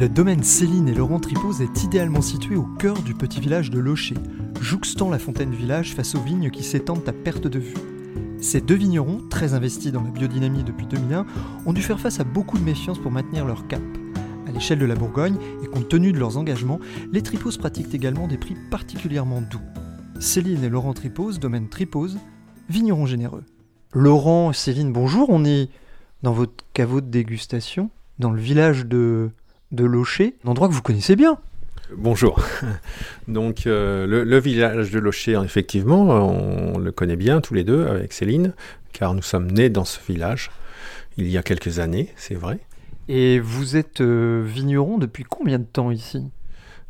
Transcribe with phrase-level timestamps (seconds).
[0.00, 3.78] Le domaine Céline et Laurent Tripose est idéalement situé au cœur du petit village de
[3.78, 4.14] Locher,
[4.58, 7.74] jouxtant la fontaine village face aux vignes qui s'étendent à perte de vue.
[8.40, 11.26] Ces deux vignerons, très investis dans la biodynamie depuis 2001,
[11.66, 13.82] ont dû faire face à beaucoup de méfiance pour maintenir leur cap.
[14.48, 16.80] À l'échelle de la Bourgogne, et compte tenu de leurs engagements,
[17.12, 19.60] les Triposes pratiquent également des prix particulièrement doux.
[20.18, 22.16] Céline et Laurent Tripose, domaine Tripose,
[22.70, 23.44] vignerons généreux.
[23.92, 25.68] Laurent, Céline, bonjour, on est
[26.22, 29.30] dans votre caveau de dégustation, dans le village de,
[29.72, 31.38] de Locher, un endroit que vous connaissez bien.
[31.96, 32.40] Bonjour.
[33.28, 37.86] Donc euh, le, le, village de Locher, effectivement, on le connaît bien tous les deux
[37.86, 38.54] avec Céline,
[38.92, 40.50] car nous sommes nés dans ce village
[41.16, 42.58] il y a quelques années, c'est vrai.
[43.08, 46.22] Et vous êtes euh, vigneron depuis combien de temps ici?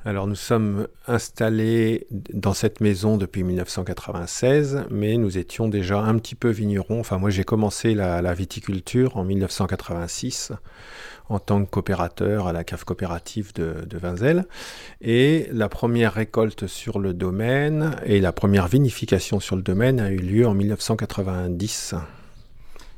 [0.06, 6.34] Alors nous sommes installés dans cette maison depuis 1996, mais nous étions déjà un petit
[6.34, 7.00] peu vignerons.
[7.00, 10.52] Enfin moi j'ai commencé la, viticulture en 1986
[11.28, 14.46] en tant que coopérateur à la cave coopérative de, Vinzel.
[15.02, 20.10] Et la première récolte sur le domaine et la première vinification sur le domaine a
[20.10, 21.94] eu lieu en 1990.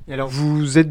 [0.07, 0.89] Et alors vous êtes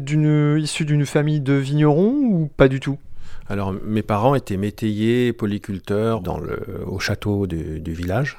[0.58, 2.98] issu d'une famille de vignerons ou pas du tout?
[3.48, 8.38] Alors, mes parents étaient métayers, polyculteurs dans le, au château du, village.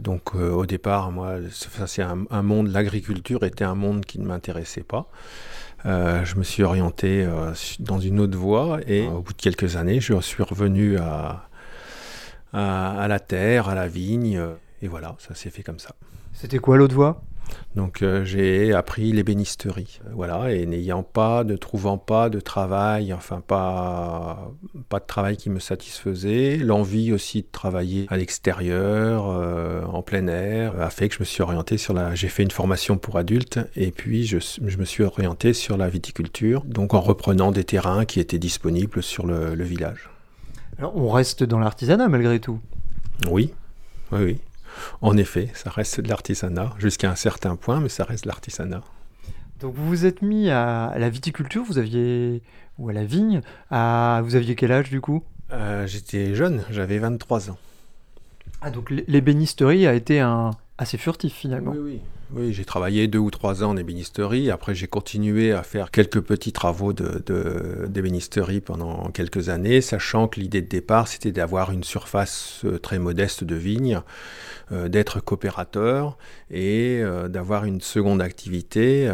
[0.00, 4.82] Donc, euh, au départ, moi, c'est un, monde, l'agriculture était un monde qui ne m'intéressait
[4.82, 5.08] pas.
[5.86, 9.76] Euh, je me suis orienté euh, dans une autre voie et au bout de quelques
[9.76, 11.48] années, je suis revenu à,
[12.52, 14.40] à la terre, à la vigne.
[14.82, 15.94] Et voilà, ça s'est fait comme ça.
[16.32, 17.22] C'était quoi l'autre voie?
[17.74, 23.42] Donc euh, j'ai appris l'ébénisterie, voilà, et n'ayant pas, ne trouvant pas de travail, enfin
[23.46, 24.50] pas,
[24.88, 30.26] pas de travail qui me satisfaisait, l'envie aussi de travailler à l'extérieur, euh, en plein
[30.26, 33.18] air, a fait que je me suis orienté sur la, j'ai fait une formation pour
[33.18, 37.64] adultes, et puis je, je, me suis orienté sur la viticulture, donc en reprenant des
[37.64, 40.08] terrains qui étaient disponibles sur le, le village.
[40.78, 42.60] Alors on reste dans l'artisanat malgré tout?
[43.30, 43.52] Oui,
[44.12, 44.40] oui, oui.
[45.00, 48.82] En effet, ça reste de l'artisanat, jusqu'à un certain point, mais ça reste de l'artisanat.
[49.60, 52.42] Donc vous vous êtes mis à la viticulture, vous aviez
[52.78, 55.22] ou à la vigne, à vous aviez quel âge du coup?
[55.52, 57.58] Euh, J'étais jeune, j'avais 23 ans.
[58.60, 61.72] Ah donc l'ébénisterie a été un assez furtif finalement.
[61.72, 62.00] Oui oui.
[62.34, 64.50] Oui, j'ai travaillé deux ou trois ans en ébénisterie.
[64.50, 70.60] Après, j'ai continué à faire quelques petits travaux d'ébénisterie pendant quelques années, sachant que l'idée
[70.60, 74.00] de départ, c'était d'avoir une surface euh, très modeste de vignes,
[74.72, 76.18] euh, d'être coopérateur
[76.50, 79.08] et euh, d'avoir une seconde activité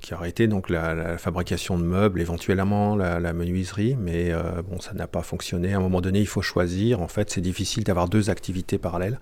[0.00, 3.96] qui aurait été donc la, fabrication de meubles, éventuellement la, la menuiserie.
[3.98, 4.32] Mais
[4.68, 5.74] bon, ça n'a pas fonctionné.
[5.74, 7.00] À un moment donné, il faut choisir.
[7.00, 9.18] En fait, c'est difficile d'avoir deux activités parallèles.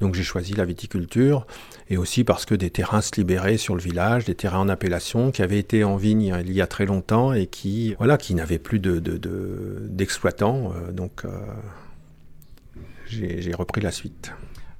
[0.00, 1.46] Donc, j'ai choisi la viticulture
[1.88, 5.30] et aussi parce que des terrains se libéraient sur le village, des terrains en appellation
[5.30, 8.58] qui avaient été en vigne il y a très longtemps et qui, voilà, qui n'avaient
[8.58, 10.70] plus d'exploitants.
[10.70, 11.22] De, de, de, donc,
[13.06, 14.32] j'ai repris la suite.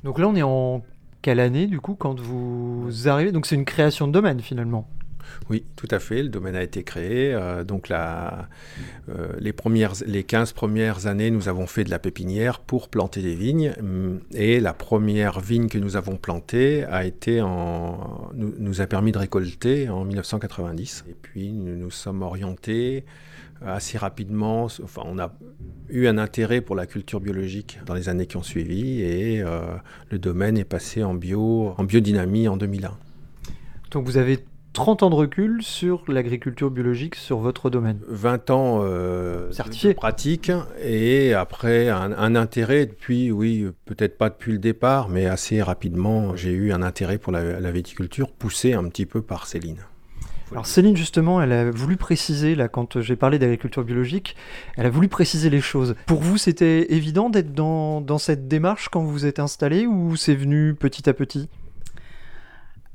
[0.02, 0.82] Donc là, on est en
[1.20, 3.31] quelle année, du coup, quand vous arrivez?
[3.31, 4.88] Donc c'est une création de domaine, finalement?
[5.50, 6.22] Oui, tout à fait.
[6.22, 7.32] Le domaine a été créé.
[7.34, 8.28] Euh, donc euh,
[9.38, 13.34] les, premières, les 15 premières années, nous avons fait de la pépinière pour planter des
[13.34, 13.72] vignes.
[14.34, 17.43] Et la première vigne que nous avons plantée a été
[18.34, 21.04] nous a permis de récolter en 1990.
[21.09, 23.04] Et puis nous nous sommes orientés
[23.66, 24.64] assez rapidement.
[24.64, 25.32] Enfin, on a
[25.88, 29.60] eu un intérêt pour la culture biologique dans les années qui ont suivi et euh,
[30.10, 32.96] le domaine est passé en bio, en biodynamie en 2001.
[33.90, 34.38] Donc vous avez
[34.72, 39.98] 30 ans de recul sur l'agriculture biologique sur votre domaine 20 ans euh, certifié de
[39.98, 40.50] pratique
[40.82, 46.34] et après un, un intérêt depuis, oui, peut-être pas depuis le départ, mais assez rapidement,
[46.36, 49.84] j'ai eu un intérêt pour la, la viticulture poussé un petit peu par Céline.
[50.52, 54.36] Alors Céline, justement, elle a voulu préciser, là, quand j'ai parlé d'agriculture biologique,
[54.76, 55.94] elle a voulu préciser les choses.
[56.06, 60.14] Pour vous, c'était évident d'être dans, dans, cette démarche quand vous vous êtes installé ou
[60.16, 61.48] c'est venu petit à petit?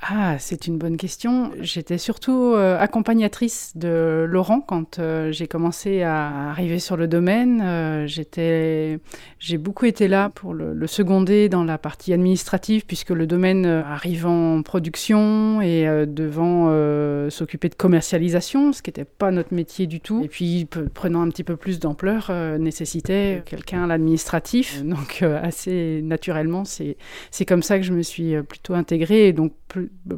[0.01, 1.51] Ah, c'est une bonne question.
[1.59, 7.61] J'étais surtout euh, accompagnatrice de Laurent quand euh, j'ai commencé à arriver sur le domaine.
[7.63, 8.99] Euh, j'étais,
[9.39, 14.25] j'ai beaucoup été là pour le, seconder dans la partie administrative puisque le domaine arrive
[14.27, 16.69] en production et devant
[17.29, 20.23] s'occuper de commercialisation, ce qui n'était pas notre métier du tout.
[20.23, 24.81] Et puis prenant un petit peu plus d'ampleur, nécessitait quelqu'un à l'administratif.
[24.85, 26.95] Donc assez naturellement, c'est
[27.31, 29.51] c'est comme ça que je me suis plutôt intégrée et donc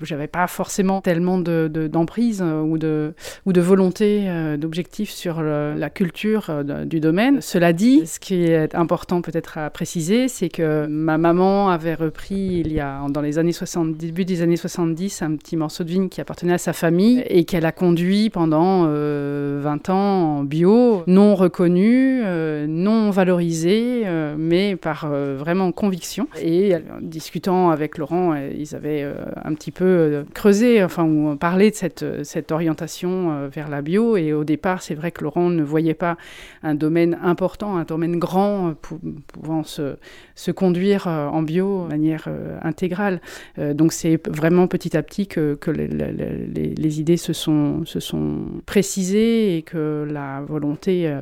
[0.01, 3.13] j'avais pas forcément tellement d'emprise de, euh, ou, de,
[3.45, 7.41] ou de volonté euh, d'objectif sur la culture euh, du domaine.
[7.41, 12.61] Cela dit, ce qui est important peut-être à préciser, c'est que ma maman avait repris
[12.65, 15.89] il y a dans les années 60, début des années 70, un petit morceau de
[15.89, 21.03] vigne qui appartenait à sa famille et qu'elle a conduit pendant 20 ans en bio,
[21.07, 22.21] non reconnu,
[22.67, 24.03] non valorisé,
[24.37, 26.27] mais par vraiment conviction.
[26.41, 29.05] Et en discutant avec Laurent, ils avaient
[29.43, 33.81] un petit peu euh, creuser, enfin, ou parler de cette, cette orientation euh, vers la
[33.81, 34.17] bio.
[34.17, 36.17] Et au départ, c'est vrai que Laurent ne voyait pas
[36.63, 39.97] un domaine important, un domaine grand, euh, pouvant se,
[40.35, 42.27] se, conduire en bio de manière
[42.63, 43.21] intégrale.
[43.57, 49.57] donc c'est vraiment petit à petit que, que les, idées se sont, se sont précisées
[49.57, 51.19] et que la volonté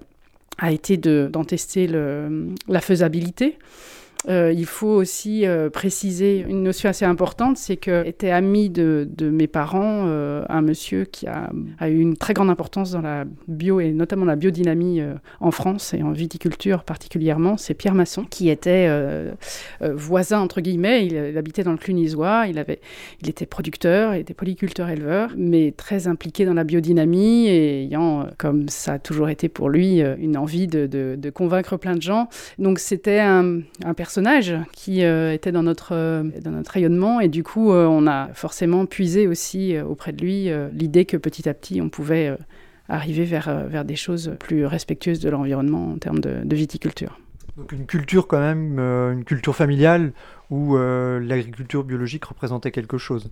[0.57, 3.57] a été d'en tester le, la faisabilité.
[4.27, 9.07] Euh, il faut aussi euh, préciser une notion assez importante, c'est que était ami de,
[9.19, 11.49] mes parents euh, un monsieur qui a,
[11.87, 15.01] eu une très grande importance dans la bio et notamment la biodynamie
[15.39, 18.89] en France et en viticulture particulièrement, c'est Pierre Masson qui était
[19.81, 22.79] voisin entre guillemets, il, habitait dans le Clunisois, il avait,
[23.21, 28.27] il était producteur, il était polyculteur éleveur, mais très impliqué dans la biodynamie et ayant,
[28.37, 32.29] comme ça a toujours été pour lui, une envie de, convaincre plein de gens.
[32.57, 33.61] Donc c'était un
[33.95, 34.16] personnage
[34.73, 37.19] qui euh, était dans notre, euh, dans notre rayonnement.
[37.19, 41.47] Et du coup, euh, on a forcément puisé aussi auprès de lui l'idée que petit
[41.49, 42.37] à petit, on pouvait
[42.89, 47.19] arriver vers, vers des choses plus respectueuses de l'environnement en termes de, de, viticulture.
[47.57, 50.13] Donc une culture quand même, une culture familiale
[50.49, 53.29] où euh, l'agriculture biologique représentait quelque chose.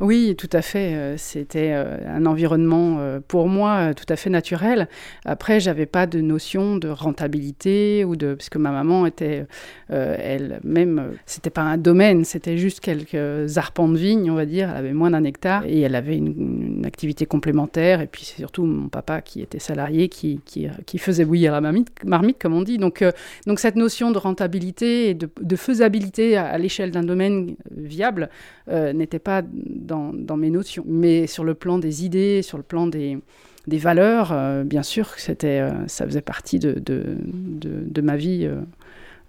[0.00, 0.94] Oui, tout à fait.
[0.94, 4.88] Euh, c'était euh, un environnement pour moi tout à fait naturel.
[5.24, 9.46] Après, j'avais pas de notion de rentabilité ou de parce que ma maman était
[9.88, 14.70] elle-même, c'était pas un domaine, c'était juste quelques arpents de vigne, on va dire.
[14.70, 18.00] Elle avait moins d'un hectare et elle avait une, activité complémentaire.
[18.00, 22.38] Et puis c'est surtout mon papa qui était salarié, qui, qui, faisait bouillir la marmite,
[22.40, 22.78] comme on dit.
[22.78, 23.04] Donc,
[23.46, 28.30] donc cette notion de rentabilité et de, faisabilité l'échelle d'un domaine viable
[28.68, 30.84] euh, n'était pas dans, mes notions.
[30.86, 33.18] Mais sur le plan des idées, sur le plan des,
[33.66, 38.48] valeurs, euh, bien sûr, c'était, euh, ça faisait partie de, de, de, ma vie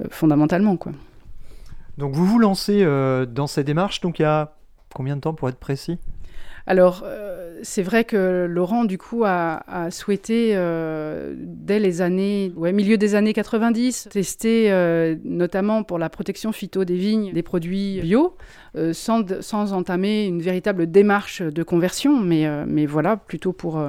[0.09, 0.77] fondamentalement.
[0.77, 0.93] Quoi.
[1.97, 2.85] Donc vous vous lancez
[3.27, 4.53] dans ces démarches, donc il y a
[4.93, 5.97] combien de temps pour être précis?
[6.69, 12.71] Alors, euh, c'est vrai que Laurent, du coup, a, souhaité, euh, dès les années, ouais,
[12.71, 18.01] milieu des années 90, tester, euh, notamment pour la protection phyto des vignes, des produits
[18.01, 18.37] bio,
[18.93, 23.83] sans, sans, entamer une véritable démarche de conversion, mais, mais voilà, plutôt pour,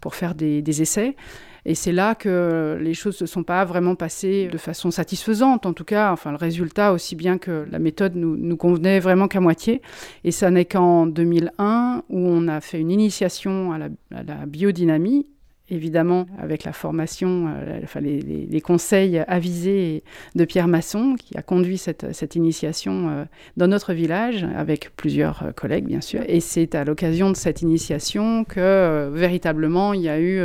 [0.00, 1.16] pour faire des essais.
[1.64, 5.64] Et c'est là que les choses ne se sont pas vraiment passées de façon satisfaisante,
[5.64, 9.40] en tout cas, enfin le résultat aussi bien que la méthode nous, convenait vraiment qu'à
[9.40, 9.80] moitié.
[10.24, 15.26] Et ça n'est qu'en 2001 où on a fait une initiation à la, biodynamie
[15.68, 20.04] évidemment avec la formation, euh, enfin, les, conseils avisés
[20.34, 23.24] de Pierre Masson, qui a conduit cette, cette initiation euh,
[23.56, 26.20] dans notre village, avec plusieurs euh, collègues bien sûr.
[26.26, 30.42] Et c'est à l'occasion de cette initiation que véritablement il y a eu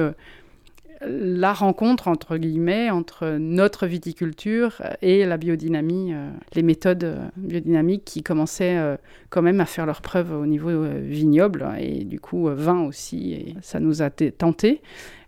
[1.02, 8.04] la rencontre, entre guillemets, entre notre viticulture et la biodynamie, euh, les méthodes euh, biodynamiques
[8.04, 8.98] qui commençaient euh,
[9.30, 13.56] quand même à faire leur preuve au niveau vignoble et du coup vin aussi.
[13.62, 14.82] Ça nous a tenté.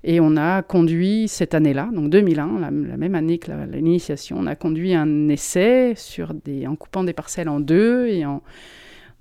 [0.03, 4.55] Et on a conduit cette année-là, donc 2001, la, même année que l'initiation, on a
[4.55, 6.33] conduit un essai sur
[6.65, 8.41] en coupant des parcelles en deux et en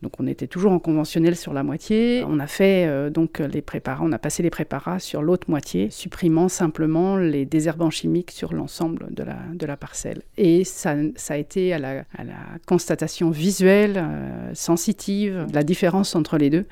[0.03, 2.23] donc on était toujours en conventionnel sur la moitié.
[2.27, 5.91] On a fait euh, donc les préparats, on a passé les préparats sur l'autre moitié,
[5.91, 10.23] supprimant simplement les désherbants chimiques sur l'ensemble de la, de la parcelle.
[10.37, 12.37] Et ça, ça a été à la, à la
[12.67, 16.67] constatation visuelle, euh, sensitive, la différence entre les deux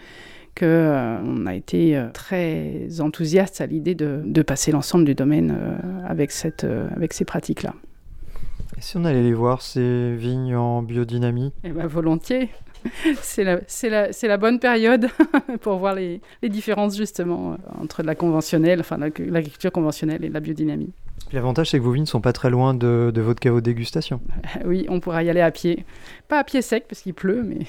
[0.58, 5.54] qu'on euh, a été très enthousiaste à l'idée de, de, passer l'ensemble du domaine
[6.08, 7.74] avec, cette, avec ces pratiques-là.
[8.78, 11.52] Et si on allait les voir, ces vignes en biodynamie?
[11.62, 12.48] Eh bien, volontiers
[13.22, 15.08] c'est la, la, la, bonne période
[15.60, 20.40] pour voir les, les, différences justement euh, entre la conventionnelle, enfin l'agriculture conventionnelle et la
[20.40, 20.92] biodynamie.
[21.32, 23.64] L'avantage, c'est que vos vignes ne sont pas très loin de, de votre caveau de
[23.64, 24.20] dégustation.
[24.64, 25.84] oui, on pourra y aller à pied.
[26.28, 27.66] Pas à pied sec parce qu'il pleut, mais...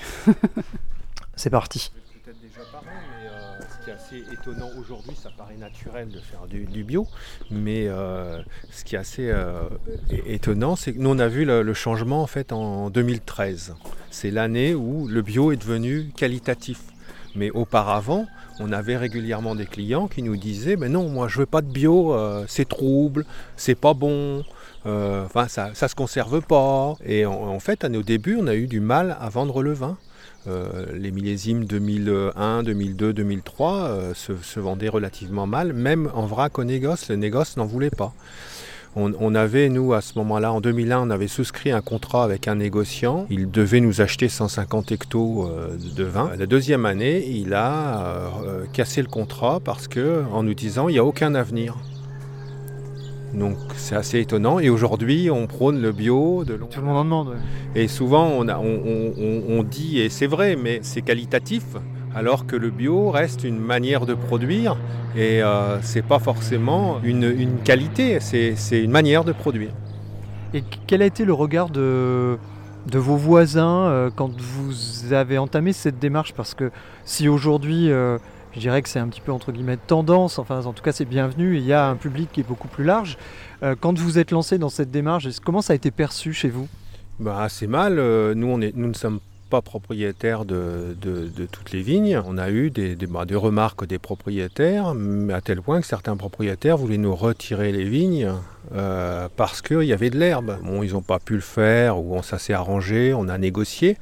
[1.35, 1.91] c'est parti.
[2.23, 6.83] Peut-être déjà parlé, mais euh, ce assez étonnant aujourd'hui, ça paraît naturel de faire du,
[6.83, 7.07] bio,
[7.51, 8.41] mais euh,
[8.71, 9.69] ce qui est assez euh,
[10.25, 13.75] étonnant, c'est que nous on a vu le, changement en fait en 2013.
[14.09, 16.79] C'est l'année où le bio est devenu qualitatif.
[17.35, 18.25] Mais auparavant,
[18.59, 21.67] on avait régulièrement des clients qui nous disaient "Mais non, moi je veux pas de
[21.71, 23.25] bio, euh, c'est trouble,
[23.55, 24.43] c'est pas bon."
[25.49, 26.95] ça, ça se conserve pas.
[27.05, 29.97] Et en fait, à nos débuts, on a eu du mal à vendre le vin.
[30.47, 36.63] Euh, les millésimes 2001, 2002, 2003 euh, se, vendaient relativement mal, même en vrac au
[36.63, 37.09] négoce.
[37.09, 38.13] Le négoce n'en voulait pas.
[38.99, 42.55] On, avait, nous, à ce moment-là, en 2001, on avait souscrit un contrat avec un
[42.55, 43.27] négociant.
[43.29, 46.31] Il devait nous acheter 150 hectos euh, de vin.
[46.35, 50.93] La deuxième année, il a euh, cassé le contrat parce que, en nous disant, il
[50.93, 51.75] n'y a aucun avenir.
[53.33, 54.59] Donc c'est assez étonnant.
[54.59, 57.27] Et aujourd'hui, on prône le bio de long Tout le monde en demande.
[57.29, 57.35] ouais.
[57.75, 61.63] et souvent, on, a- on- on- on- on dit, et c'est vrai, mais c'est qualitatif,
[62.15, 64.77] alors que le bio reste une manière de produire,
[65.15, 69.71] et euh, c'est pas forcément une, une qualité, c'est c'est une manière de produire.
[70.53, 72.37] Et quel a été le regard de,
[72.89, 76.33] de vos voisins euh, quand vous avez entamé cette démarche?
[76.33, 76.71] Parce que
[77.03, 78.17] si aujourd'hui, euh,
[78.57, 81.05] je dirais que c'est un petit peu entre guillemets tendance, enfin en tout cas c'est
[81.05, 83.17] bienvenu, il y a un public qui est beaucoup plus large,
[83.61, 86.67] euh, quand vous êtes lancé dans cette démarche, comment ça a été perçu chez vous?
[87.19, 91.45] Bah, assez mal, euh, nous, on est, nous ne sommes pas propriétaires de, de- de
[91.45, 92.21] toutes les vignes.
[92.27, 95.87] On a eu des, des- bah, des remarques des propriétaires, mais à tel point que
[95.87, 98.29] certains propriétaires voulaient nous retirer les vignes
[98.75, 100.57] euh, parce qu'il y avait de l'herbe.
[100.63, 103.97] Bon, ils n'ont pas pu le faire, ou on- ça s'est arrangé, on a négocié.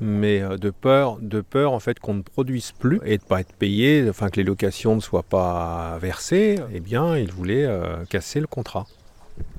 [0.00, 3.28] Mais euh, de peur, de peur en fait qu'on ne produise plus et de ne
[3.28, 7.64] pas être payé, enfin que les locations ne soient pas versées, eh bien ils voulaient
[7.64, 8.86] euh, casser le contrat.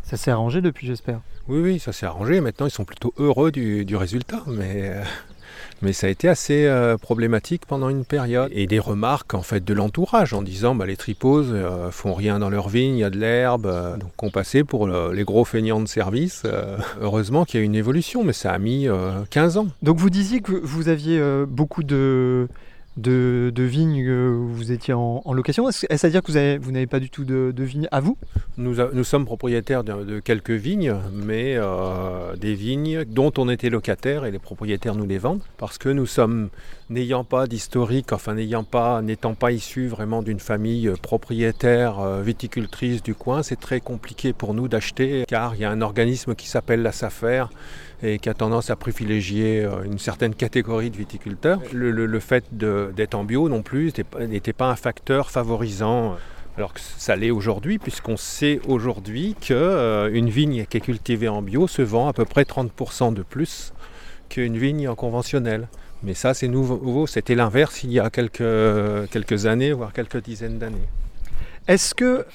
[0.04, 1.22] Ça s'est arrangé depuis, j'espère?
[1.48, 2.42] Oui, oui, ça s'est arrangé.
[2.42, 4.44] Maintenant, ils sont plutôt heureux du, du résultat.
[4.48, 5.04] Mais, euh,
[5.82, 8.50] mais ça a été assez euh, problématique pendant une période.
[8.54, 12.40] Et des remarques en fait de l'entourage en disant bah, les triposes euh, font rien
[12.40, 13.66] dans leur vigne, il y a de l'herbe.
[13.66, 16.44] euh, donc on passait pour le- les gros feignants de service.
[17.02, 19.68] Heureusement qu'il y a eu une évolution, mais ça a mis euh, 15 ans.
[19.82, 22.48] Donc vous disiez que vous aviez beaucoup de,
[22.98, 25.68] de, vignes euh, où vous étiez en, location.
[25.70, 28.18] Est-ce à dire que vous avez- vous n'avez pas du tout de, vignes à vous?
[28.58, 34.32] Nous, sommes propriétaires de, quelques vignes, mais euh, des vignes dont on était locataire et
[34.32, 36.50] les propriétaires nous les vendent parce que nous sommes
[36.90, 42.22] n'ayant pas d'historique, enfin n'ayant pas, n'étant pas issus vraiment d'une famille euh, propriétaire euh,
[42.22, 46.36] viticultrice du coin, c'est très compliqué pour nous d'acheter car il y a un organisme
[46.36, 47.46] qui s'appelle la SAFER
[48.04, 51.62] et qui a tendance à privilégier euh, une certaine catégorie de viticulteurs.
[51.74, 56.16] Le, fait d'être en bio non plus n'était pas- un facteur favorisant
[56.58, 61.68] alors que ça l'est aujourd'hui, puisqu'on sait aujourd'hui qu'une vigne qui est cultivée en bio
[61.68, 63.74] se vend à peu près 30% de plus
[64.30, 65.68] qu'une vigne en conventionnel.
[66.04, 67.08] Mais ça, c'est nouveau.
[67.08, 70.88] C'était l'inverse il y a quelques, années, voire quelques dizaines d'années.
[71.68, 72.26] Est-ce que, euh,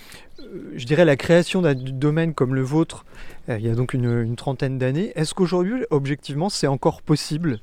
[0.77, 4.37] je dirais, la création d'un domaine comme le vôtre, euh, il y a donc une,
[4.37, 7.61] trentaine d'années, est-ce qu'aujourd'hui, objectivement, c'est encore possible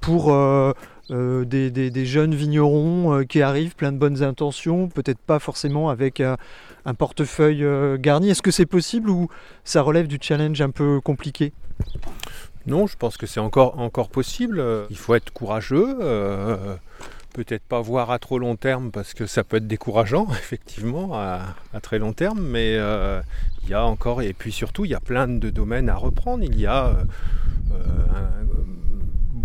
[0.00, 0.72] pour euh,
[1.10, 6.20] euh, des, jeunes vignerons euh, qui arrivent plein de bonnes intentions, peut-être pas forcément avec
[6.20, 6.36] un,
[6.84, 8.30] un portefeuille euh, garni?
[8.30, 9.28] Est-ce que c'est possible ou
[9.64, 11.52] ça relève du challenge un peu compliqué?
[12.66, 14.62] Non, je pense que c'est encore, encore possible.
[14.90, 15.96] Il faut être courageux.
[17.32, 21.54] Peut-être pas voir à trop long terme parce que ça peut être décourageant, effectivement, à,
[21.80, 22.40] très long terme.
[22.40, 23.20] Mais euh,
[23.62, 26.42] il y a encore, et puis surtout, il y a plein de domaines à reprendre.
[26.44, 26.94] Il y a euh,
[27.72, 28.44] un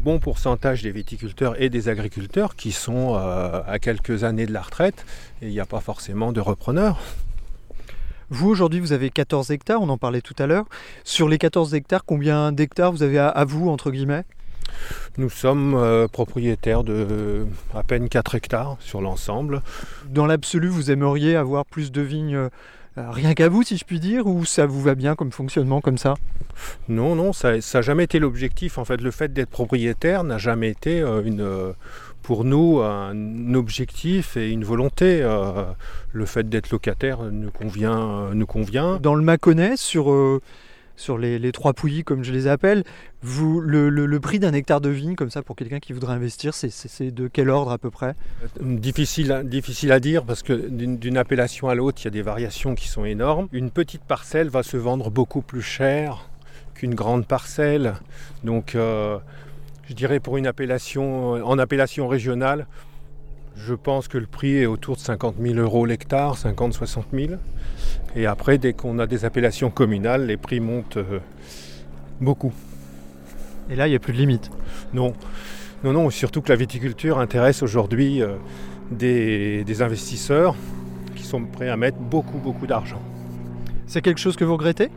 [0.06, 4.62] bon pourcentage des viticulteurs et des agriculteurs qui sont euh, à quelques années de la
[4.62, 5.06] retraite
[5.42, 7.00] et il n'y a pas forcément de repreneurs.
[8.30, 10.66] Vous, aujourd'hui, vous avez 14 hectares, on en parlait tout à l'heure.
[11.04, 14.26] Sur les 14 hectares, combien d'hectares vous avez à vous, entre guillemets?
[15.18, 19.62] Nous sommes euh, propriétaires de à peine 4 hectares sur l'ensemble.
[20.10, 22.50] Dans l'absolu, vous aimeriez avoir plus de vignes euh,
[23.12, 25.98] rien qu'à vous, si je puis dire, ou ça vous va bien comme fonctionnement comme
[25.98, 26.16] ça?
[26.88, 28.78] Non, non, ça n'a jamais été l'objectif.
[28.78, 31.74] En fait, le fait d'être propriétaire n'a jamais été euh, une,
[32.22, 35.22] pour nous un objectif et une volonté.
[36.12, 38.34] Le fait d'être locataire nous convient.
[38.34, 38.98] nous convient.
[38.98, 40.12] Dans le Mâconnais, sur,
[40.96, 42.84] sur les, trois pouillis, comme je les appelle,
[43.22, 46.14] vous, le, le- le prix d'un hectare de vigne, comme ça, pour quelqu'un qui voudrait
[46.14, 46.70] investir, c'est-
[47.12, 48.16] de quel ordre à peu près?
[48.62, 52.12] Difficile, à- difficile à dire parce que d'une d'une appellation à l'autre, il y a
[52.12, 53.48] des variations qui sont énormes.
[53.52, 56.30] Une petite parcelle va se vendre beaucoup plus cher
[56.74, 57.96] qu'une grande parcelle.
[58.44, 59.18] Donc, euh,
[59.90, 62.66] je dirais pour une appellation, en appellation régionale,
[63.58, 67.34] je pense que le prix est autour de 50 000 euros l'hectare, 50-60 000.
[68.16, 71.20] Et après, dès qu'on a des appellations communales, les prix montent euh,
[72.22, 72.54] beaucoup.
[73.70, 74.52] Et là, il n'y a plus de limite.
[74.94, 75.14] Non,
[75.84, 78.36] Non, non, surtout que la viticulture intéresse aujourd'hui euh,
[78.92, 80.56] des, des investisseurs
[81.16, 83.02] qui sont prêts à mettre beaucoup, beaucoup d'argent.
[83.88, 84.90] C'est quelque chose que vous regrettez?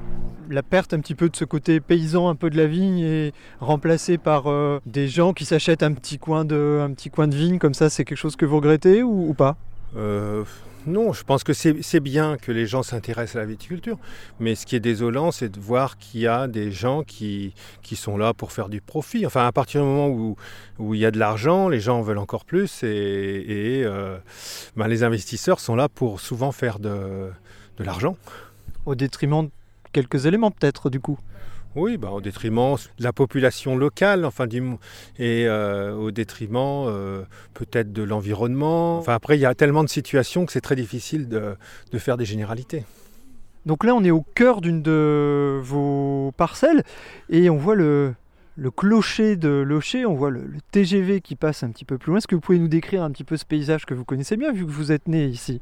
[0.48, 3.32] La perte un petit peu de ce côté paysan un peu de la vigne et
[3.60, 7.36] remplacé par euh, des gens qui s'achètent un petit coin de un petit coin de
[7.36, 9.56] vigne comme ça c'est quelque chose que vous regrettez ou, ou pas?
[9.96, 10.44] Euh,
[10.86, 13.98] non, je pense que c'est bien que les gens s'intéressent à la viticulture,
[14.40, 17.52] mais ce qui est désolant, c'est de voir qu'il y a des gens qui,
[17.82, 19.26] qui sont là pour faire du profit.
[19.26, 20.36] Enfin, à partir du moment où,
[20.78, 24.16] où il y a de l'argent, les gens en veulent encore plus, et, et, euh,
[24.76, 27.28] ben, les investisseurs sont là pour souvent faire de,
[27.76, 28.16] de l'argent.
[28.86, 29.50] au détriment de
[29.92, 31.18] quelques éléments peut-être du coup
[31.74, 34.46] Oui, bah, au détriment de la population locale, enfin,
[35.18, 37.22] et euh, au détriment euh,
[37.54, 38.98] peut-être de l'environnement.
[38.98, 41.56] Enfin, après, il y a tellement de situations que c'est très difficile de,
[41.92, 42.84] de faire des généralités.
[43.66, 46.82] Donc là, on est au cœur d'une de vos parcelles
[47.28, 48.14] et on voit le,
[48.56, 52.10] le clocher de Locher, on voit le, le TGV qui passe un petit peu plus
[52.10, 52.18] loin.
[52.18, 54.52] Est-ce que vous pouvez nous décrire un petit peu ce paysage que vous connaissez bien
[54.52, 55.60] vu que vous êtes né ici?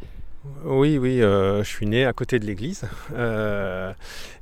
[0.65, 2.83] Oui, oui, euh, je suis né à côté de l'église.
[3.17, 3.93] Euh,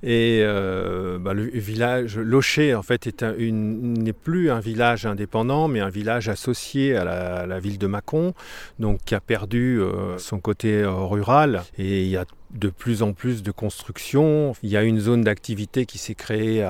[0.02, 5.90] et euh, bah, le village Locher, en fait, n'est plus un village indépendant, mais un
[5.90, 8.34] village associé à la, ville de Mâcon,
[8.78, 9.80] donc qui a perdu
[10.16, 11.62] son côté rural.
[11.78, 14.54] Et y a de plus en plus de construction.
[14.62, 16.64] Il y a une zone d'activité qui s'est créée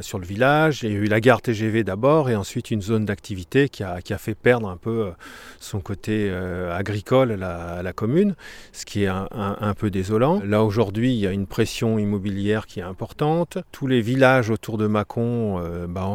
[0.00, 0.82] sur le village.
[0.82, 4.00] Il y a eu la gare TGV d'abord, et ensuite une zone d'activité qui a,
[4.18, 5.10] fait perdre un peu euh,
[5.58, 8.34] son côté euh, agricole à la, commune,
[8.72, 10.40] ce qui est un, peu désolant.
[10.44, 13.58] Là aujourd'hui, il y a une pression immobilière qui est importante.
[13.72, 16.08] Tous les villages autour de Mâcon, euh, bah,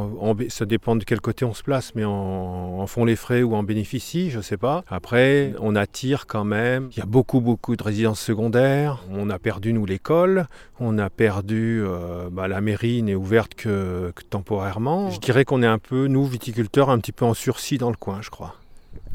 [0.49, 3.55] ça dépend de quel côté on se place, mais en, en font les frais ou
[3.55, 4.83] en bénéficient, je sais pas.
[4.87, 6.89] Après, on attire quand même.
[6.91, 8.88] Il y a beaucoup beaucoup de résidences secondaires.
[9.11, 10.47] On a perdu nous l'école.
[10.79, 15.09] On a perdu euh, bah, la mairie n'est ouverte que, que temporairement.
[15.11, 17.95] Je dirais qu'on est un peu nous viticulteurs un petit peu en sursis dans le
[17.95, 18.55] coin, je crois.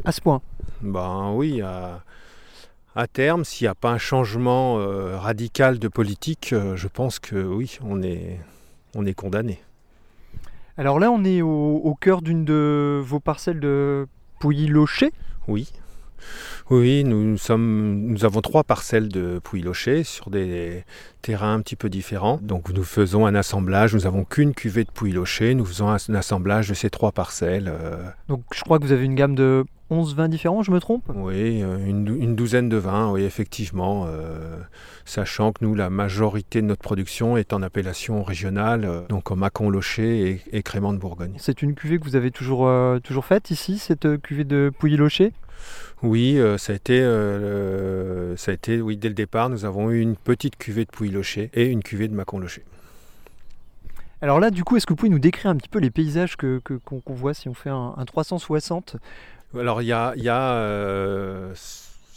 [0.04, 0.40] À ce point.
[0.82, 2.02] Ben oui, à,
[2.94, 7.18] à terme, s'il n'y a pas un changement euh, radical de politique, euh, je pense
[7.18, 8.40] que oui, on est,
[8.94, 9.60] on est condamné.
[10.76, 14.06] Alors là, on est au, au cœur d'une de vos parcelles de
[14.40, 15.12] Pouilly-Locher?
[15.46, 15.70] Oui.
[16.70, 20.84] Oui, nous, sommes, nous avons trois parcelles de Pouilly-Locher sur des
[21.22, 22.38] terrains un petit peu différents.
[22.42, 26.68] Donc nous faisons un assemblage, nous n'avons qu'une cuvée de Pouilly-Locher, nous faisons un, assemblage
[26.68, 27.68] de ces trois parcelles.
[27.68, 30.80] euh, Donc je crois que vous avez une gamme de 11 vins différents, je me
[30.80, 31.04] trompe?
[31.14, 34.06] Oui, euh, une, dou- une douzaine de vins, oui, effectivement.
[34.08, 34.56] euh,
[35.04, 39.36] sachant que nous, la majorité de notre production est en appellation régionale, euh, donc en
[39.36, 41.34] Mâcon-Locher et, et Crément de Bourgogne.
[41.38, 45.32] C'est une cuvée que vous avez toujours, euh, toujours faite ici, cette cuvée de Pouilly-Locher
[46.02, 49.90] Oui, euh, ça a été, euh, ça a été, oui, dès le départ, nous avons
[49.90, 52.62] eu une petite cuvée de Pouilly-Locher et une cuvée de Mâcon-Locher.
[54.20, 56.36] Alors là, du coup, est-ce que vous pouvez nous décrire un petit peu les paysages
[56.36, 58.96] que, que- qu'on, qu'on voit si on fait un, un 360
[59.58, 61.52] Alors il y a, il y a, euh,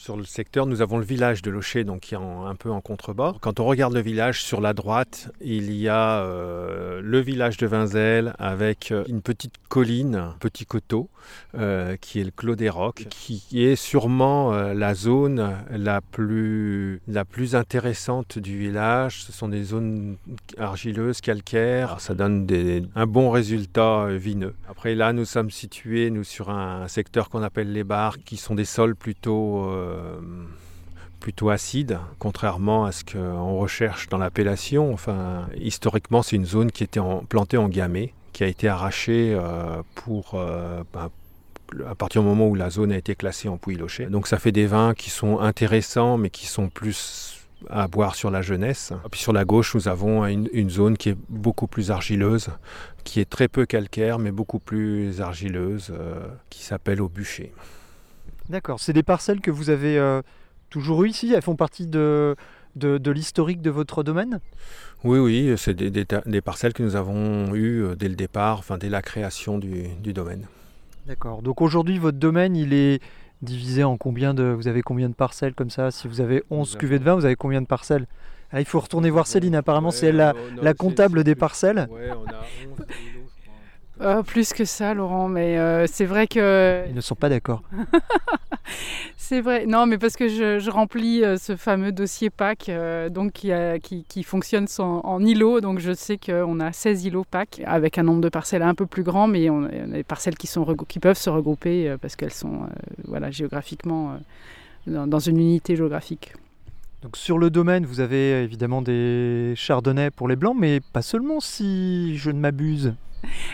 [0.08, 2.80] sur le secteur, nous avons le village de Locher, donc qui est un peu en
[2.80, 3.42] contrebord.
[3.42, 7.68] Quand on regarde le village, sur la droite, il y a euh, le village de
[7.68, 11.10] Vinzel avec euh, une petite colline, petit coteau,
[11.56, 17.26] euh, qui est le Clos des Rocs, qui est sûrement la zone la plus, la
[17.26, 19.24] plus intéressante du village.
[19.24, 20.16] Ce sont des zones
[20.58, 22.00] argileuses, calcaires.
[22.00, 22.48] Ça donne
[22.96, 24.56] un bon résultat vineux.
[24.70, 28.56] Après là, nous sommes situés nous, sur un secteur qu'on appelle les bars, qui sont
[28.56, 29.70] des sols plutôt...
[31.20, 34.94] plutôt acides, contrairement à ce qu'on recherche dans l'appellation.
[34.94, 39.82] Enfin, historiquement, c'est une zone qui était plantée en gamay, qui a été arrachée euh,
[39.96, 41.10] pour euh, bah,
[41.90, 44.06] à partir du moment où la zone a été classée en Pouilly-Locher.
[44.06, 48.30] Donc ça fait des vins qui sont intéressants, mais qui sont plus à boire sur
[48.30, 48.94] la jeunesse.
[49.14, 52.50] Sur la gauche, nous avons une, zone qui est beaucoup plus argileuse,
[53.04, 57.52] qui est très peu calcaire, mais beaucoup plus argileuse, euh, qui s'appelle au bûcher.
[58.50, 60.22] D'accord, c'est des parcelles que vous avez euh,
[60.70, 61.34] toujours eues ici?
[61.34, 62.36] Elles font partie de,
[62.76, 64.40] de, de l'historique de votre domaine?
[65.04, 68.78] Oui, oui, c'est des, des parcelles que nous avons eues euh, dès le départ, enfin
[68.78, 70.48] dès la création du, du domaine.
[71.06, 73.02] D'accord, donc aujourd'hui, votre domaine, il est
[73.42, 74.44] divisé en combien de...
[74.44, 75.92] Vous avez combien de parcelles comme ça?
[75.92, 78.08] Si vous avez 11 Nous cuvées de vin, vous avez combien de parcelles?
[78.52, 81.88] Ah, Il faut retourner voir Céline, apparemment, Ouais, c'est elle la, la comptable des parcelles.
[81.92, 82.40] Ouais, on a
[82.72, 83.27] 11 kilos, je crois.
[84.02, 87.64] Euh, plus que ça, Laurent, mais euh, c'est vrai que Ils ne sont pas d'accord.
[89.18, 89.66] c'est vrai.
[89.66, 93.52] Non, mais parce que je, je remplis euh, ce fameux dossier PAC, euh, donc qui,
[93.52, 95.62] a- qui, qui fonctionne sans- en îlots.
[95.62, 98.86] Donc je sais qu'on a 16 îlots PAC avec un nombre de parcelles un peu
[98.86, 101.96] plus grand, mais on, on a des parcelles qui, sont, regou- qui peuvent se regrouper
[102.02, 102.62] parce qu'elles sont
[103.08, 104.18] voilà, géographiquement
[104.86, 106.34] dans, dans une unité géographique.
[107.02, 111.40] Donc sur le domaine, vous avez évidemment des chardonnays pour les blancs, mais pas seulement
[111.40, 112.94] si je ne m'abuse.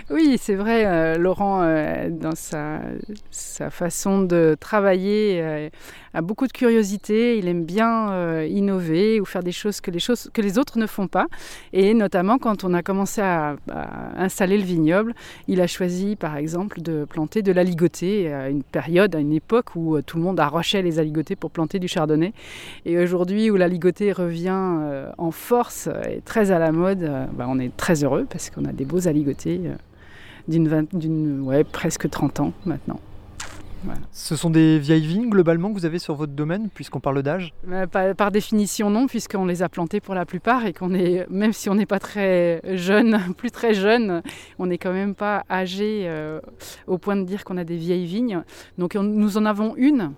[0.10, 2.82] Oui, c'est vrai, euh, Laurent, euh, dans sa,
[3.70, 5.70] façon de travailler, euh,
[6.14, 7.38] a beaucoup de curiosité.
[7.38, 10.86] Il aime bien innover ou faire des choses que les, choses que les autres ne
[10.86, 11.28] font pas.
[11.72, 13.56] Et notamment, quand on a commencé à,
[14.18, 15.16] installer le vignoble,
[15.48, 19.76] il a choisi, par exemple, de planter de l'aligoté à une période, à une époque
[19.76, 22.34] où tout le monde arrachait les aligotés pour planter du chardonnay.
[22.86, 24.78] Et aujourd'hui, où l'aligoté revient
[25.18, 28.72] en force et très à la mode, bah, on est très heureux parce qu'on a
[28.72, 29.63] des beaux aligotés
[30.48, 33.00] d'une ouais, presque 30 ans maintenant.
[33.84, 34.00] Voilà.
[34.12, 37.54] Ce sont des vieilles vignes globalement que vous avez sur votre domaine, puisqu'on parle d'âge?
[37.68, 41.30] Bah, par, par, définition non, puisqu'on les a plantées pour la plupart et qu'on est,
[41.30, 44.22] même si on n'est pas très jeune, plus très jeune,
[44.58, 46.40] on n'est quand même pas âgé euh,
[46.88, 48.44] au point de dire qu'on a des vieilles vignes.
[48.78, 50.14] Donc on, nous en avons une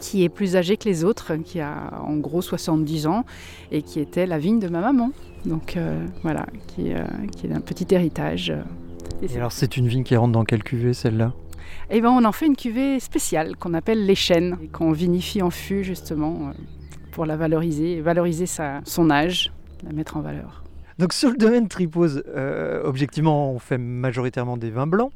[0.00, 3.24] qui est plus âgée que les autres, qui a en gros 70 ans
[3.72, 5.10] et qui était la vigne de ma maman.
[5.46, 7.04] Donc euh, voilà, qui, euh,
[7.34, 8.52] qui est un petit héritage.
[9.22, 11.32] Et, et alors c'est une vigne qui rentre dans quelle cuvée celle-là?
[11.90, 15.50] Eh ben on en fait une cuvée spéciale qu'on appelle les chênes, qu'on vinifie en
[15.50, 16.52] fût justement euh,
[17.12, 19.52] pour la valoriser, valoriser sa, son âge,
[19.84, 20.64] la mettre en valeur.
[20.98, 25.12] Donc sur le domaine Tripose, euh, objectivement on fait majoritairement des vins blancs?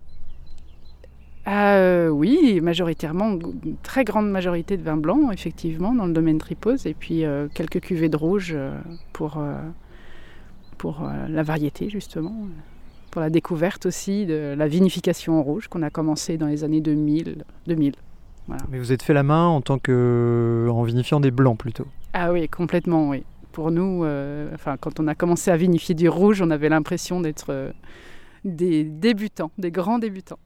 [1.49, 6.87] Euh, oui, majoritairement, une très grande majorité de vins blancs, effectivement, dans le domaine Tripose,
[6.87, 8.79] et puis euh, quelques cuvées de rouge euh,
[9.15, 9.55] pour, euh,
[10.81, 12.35] pour la variété, justement,
[13.11, 16.81] pour la découverte aussi de la vinification en rouge qu'on a commencé dans les années
[16.81, 17.45] 2000.
[17.67, 17.93] 2000
[18.47, 18.63] voilà.
[18.71, 22.33] Mais vous êtes fait la main en tant que en vinifiant des blancs plutôt Ah
[22.33, 23.25] oui, complètement, oui.
[23.53, 24.07] Pour nous,
[24.55, 27.75] enfin, quand on a commencé à vinifier du rouge, on avait l'impression d'être
[28.47, 30.39] des débutants, des grands débutants.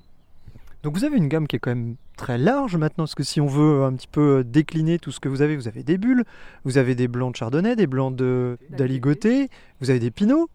[0.85, 3.41] Donc vous avez une gamme qui est quand même très large maintenant, parce que si
[3.41, 6.25] on veut un petit peu décliner tout ce que vous avez, vous avez des bulles,
[6.65, 9.49] vous avez des blancs de chardonnay, des blancs d'aligoté,
[9.81, 10.51] vous avez des pinots.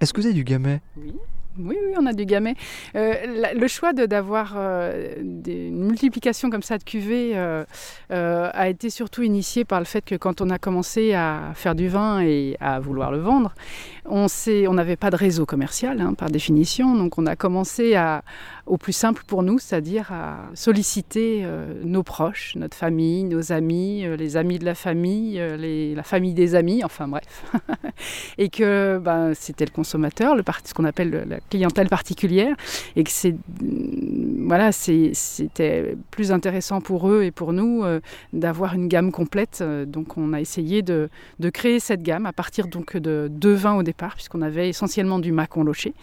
[0.00, 0.80] Est-ce que vous avez du gamay?
[0.96, 1.12] Oui.
[1.58, 2.56] Oui, oui, on a du gamay.
[2.96, 7.64] Euh, la, le choix d'avoir euh, une multiplication comme ça de cuvées euh,
[8.08, 11.88] a été surtout initié par le fait que quand on a commencé à faire du
[11.88, 13.54] vin et à vouloir le vendre,
[14.06, 14.26] on
[14.72, 18.22] n'avait pas de réseau commercial hein, par définition, donc on a commencé à,
[18.66, 24.06] au plus simple pour nous, c'est-à-dire à solliciter euh, nos proches, notre famille, nos amis,
[24.06, 27.44] euh, les amis de la famille, euh, la famille des amis, enfin bref.
[28.38, 32.56] et que ben, c'était le consommateur, ce qu'on appelle la clientèle particulière,
[32.96, 33.10] et que
[34.46, 37.84] voilà, c'était plus intéressant pour eux et pour nous
[38.32, 39.62] d'avoir une gamme complète.
[39.86, 41.08] Donc on a essayé de,
[41.52, 45.32] créer cette gamme à partir donc de deux vins au départ, puisqu'on avait essentiellement du
[45.32, 45.94] Macon loché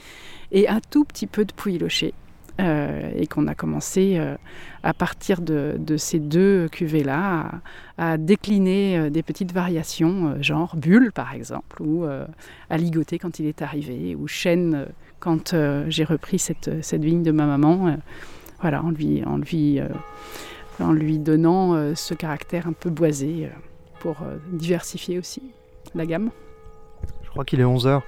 [0.51, 2.13] et un tout petit peu de Pouilly loché.
[2.59, 4.35] Euh, et qu'on a commencé euh,
[4.83, 7.49] à partir de, ces deux cuvées-là
[7.97, 12.05] à, décliner euh, des petites variations, genre bulle par exemple, ou
[12.69, 14.87] ligoter quand il est arrivé, ou chêne
[15.19, 15.55] quand
[15.87, 17.97] j'ai repris cette, cette, vigne de ma maman,
[18.59, 19.79] voilà, en lui, en lui,
[20.79, 23.49] en lui donnant ce caractère un peu boisé
[23.99, 24.17] pour
[24.51, 25.41] diversifier aussi
[25.95, 26.31] la gamme.
[27.23, 28.01] Je crois qu'il est 11h,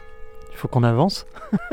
[0.52, 1.26] il faut qu'on avance.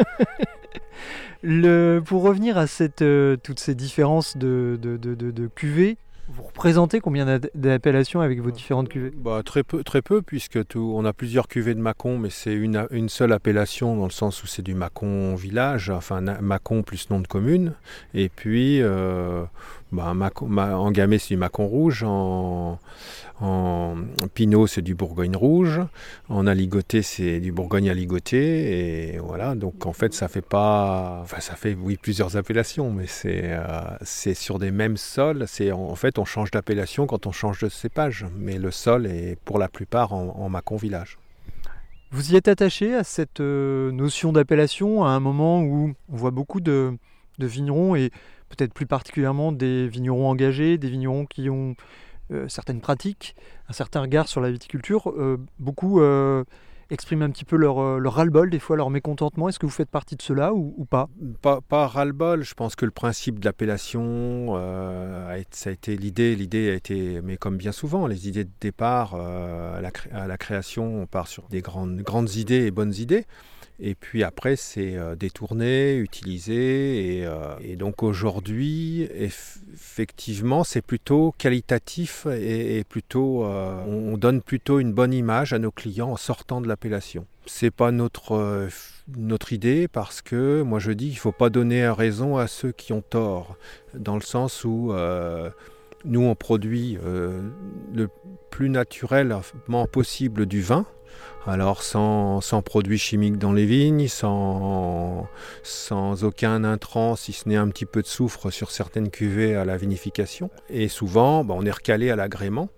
[1.42, 5.96] Le, pour revenir à cette, euh, toutes ces différences de, de, cuvées,
[6.28, 9.12] vous représentez combien d'appellations avec vos différentes cuvées?
[9.16, 13.08] Bah, Très peu, très peu puisque on a plusieurs cuvées de Mâcon, mais c'est une,
[13.08, 17.26] seule appellation dans le sens où c'est du Mâcon village, enfin Mâcon plus nom de
[17.26, 17.72] commune.
[18.14, 19.44] Et puis, euh,
[19.92, 22.78] bah, Mâcon, en Gamay, c'est du Mâcon rouge, en,
[23.40, 23.96] en
[24.34, 25.80] Pinot, c'est du Bourgogne rouge,
[26.28, 29.54] en Aligoté, c'est du Bourgogne aligoté, et voilà.
[29.54, 33.64] Donc en fait, ça fait pas, enfin ça fait oui plusieurs appellations, mais c'est euh,
[34.02, 35.44] c'est sur des mêmes sols.
[35.48, 39.38] C'est en, fait on change d'appellation quand on change de cépage, mais le sol est
[39.44, 41.18] pour la plupart en, Mâcon village.
[42.12, 46.32] Vous y êtes attaché à cette euh, notion d'appellation à un moment où on voit
[46.32, 46.92] beaucoup de,
[47.38, 48.10] de vignerons et
[48.50, 51.74] peut-être plus particulièrement des vignerons engagés, des vignerons qui ont
[52.30, 53.34] euh, certaines pratiques,
[53.68, 55.10] un certain regard sur la viticulture.
[55.10, 56.44] Euh, beaucoup euh,
[56.90, 59.48] expriment un petit peu leur, leur ras-le-bol, des fois leur mécontentement.
[59.48, 61.08] Est-ce que vous faites partie de cela ou, pas?
[61.42, 62.42] Pas, pas ras-le-bol.
[62.42, 64.54] Je pense que le principe de l'appellation,
[65.50, 66.34] ça a été l'idée.
[66.34, 70.38] L'idée a été, mais comme bien souvent, les idées de départ à la, à, la,
[70.38, 73.26] création, on part sur des grandes, grandes idées et bonnes idées.
[73.82, 77.18] Et puis après, c'est euh, détourné, utilisé.
[77.18, 84.78] Et, euh, donc aujourd'hui, eff effectivement, c'est plutôt qualitatif et, plutôt, euh, on, donne plutôt
[84.78, 86.68] une bonne image à nos clients en sortant de
[87.46, 88.68] C'est pas notre, euh,
[89.16, 92.92] notre idée parce que moi je dis qu'il faut pas donner raison à ceux qui
[92.92, 93.56] ont tort.
[93.94, 95.50] Dans le sens où euh,
[96.04, 96.98] nous on produit
[97.92, 98.08] le
[98.50, 100.84] plus naturellement possible du vin
[101.46, 105.28] Alors sans, produits chimiques dans les vignes, sans,
[105.62, 109.64] sans aucun intrant, si ce n'est un petit peu de soufre sur certaines cuvées à
[109.64, 110.50] la vinification.
[110.68, 112.68] Et souvent, bah, on est recalé à l'agrément.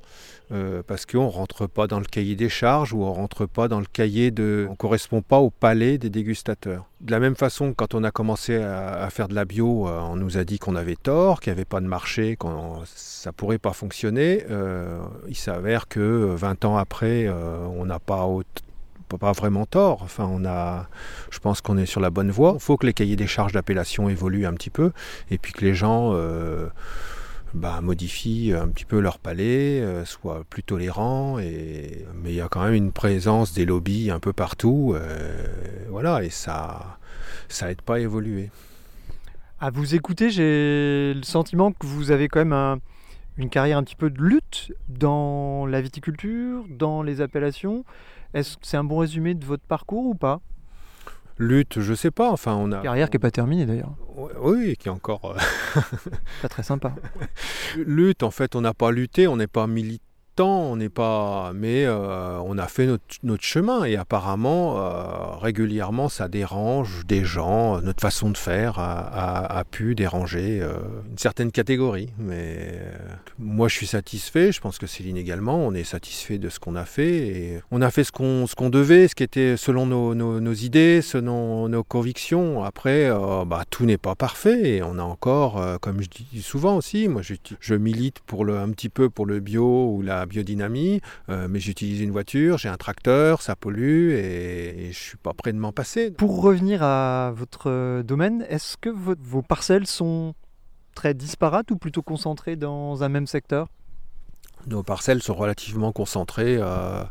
[0.52, 3.68] Euh, parce qu'on ne rentre pas dans le cahier des charges ou on rentre pas
[3.68, 4.66] dans le cahier de...
[4.68, 6.84] On ne correspond pas au palais des dégustateurs.
[7.00, 10.16] De la même façon, quand on a commencé à, faire de la bio, euh, on
[10.16, 12.46] nous a dit qu'on avait tort, qu'il n'y avait pas de marché, que
[12.84, 14.44] ça pourrait pas fonctionner.
[14.50, 18.28] Euh, il s'avère que 20 ans après, on n'a pas
[19.18, 20.02] pas vraiment tort.
[20.02, 20.88] Enfin, on a,
[21.30, 22.52] je pense qu'on est sur la bonne voie.
[22.54, 24.92] Il faut que les cahiers des charges d'appellation évoluent un petit peu
[25.30, 26.14] et puis que les gens
[27.54, 31.38] bah, modifient un petit peu leur palais, euh, soient plus tolérants.
[31.38, 32.06] Et...
[32.22, 34.94] Mais il y a quand même une présence des lobbies un peu partout.
[34.96, 35.46] Euh,
[35.90, 36.98] voilà, et ça
[37.48, 38.50] ça aide pas à évoluer.
[39.60, 42.80] À vous écouter, j'ai le sentiment que vous avez quand même
[43.36, 47.84] une carrière un petit peu de lutte dans la viticulture, dans les appellations.
[48.34, 50.40] Est-ce que c'est un bon résumé de votre parcours ou pas?
[51.38, 52.30] Lutte, je sais pas.
[52.30, 53.94] Enfin, on a carrière qui est pas terminée d'ailleurs.
[54.40, 55.80] Oui, qui est encore euh,
[56.42, 56.94] pas très sympa.
[57.76, 59.66] lutte, en fait, on n'a pas lutté, on n'est pas
[60.32, 61.52] militant on n'est pas.
[61.54, 67.80] Mais euh, on a fait notre, chemin et apparemment, euh, régulièrement, ça dérange des gens.
[67.80, 70.74] Notre façon de faire a, pu déranger euh,
[71.10, 72.10] une certaine catégorie.
[72.18, 72.80] Mais
[73.38, 74.52] moi, je suis satisfait.
[74.52, 75.56] Je pense que Céline également.
[75.56, 77.16] On est satisfait de ce qu'on a fait.
[77.16, 81.68] Et on a fait ce qu'on qu'on devait, ce qui était selon nos, idées, selon
[81.68, 82.64] nos convictions.
[82.64, 83.10] Après,
[83.46, 84.76] bah, tout n'est pas parfait.
[84.76, 88.58] Et on a encore, comme je dis souvent aussi, moi, je, je milite pour le,
[88.58, 92.68] un petit peu pour le bio ou la biodynamie, euh, mais j'utilise une voiture, j'ai
[92.68, 96.10] un tracteur, ça pollue et, je suis pas prêt de m'en passer.
[96.10, 100.34] Pour revenir à votre euh, domaine, est-ce que vos parcelles sont
[100.94, 103.68] très disparates ou plutôt concentrées dans un même secteur?
[104.66, 106.56] Nos parcelles sont relativement concentrées.
[106.58, 107.02] Euh,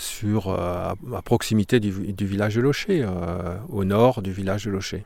[0.00, 3.04] sur, à proximité du, village de Locher,
[3.68, 5.04] au nord du village de Locher.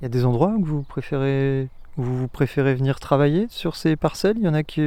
[0.00, 3.96] Il y a des endroits où vous préférez, où vous préférez venir travailler sur ces
[3.96, 4.36] parcelles?
[4.38, 4.80] Il y en a qui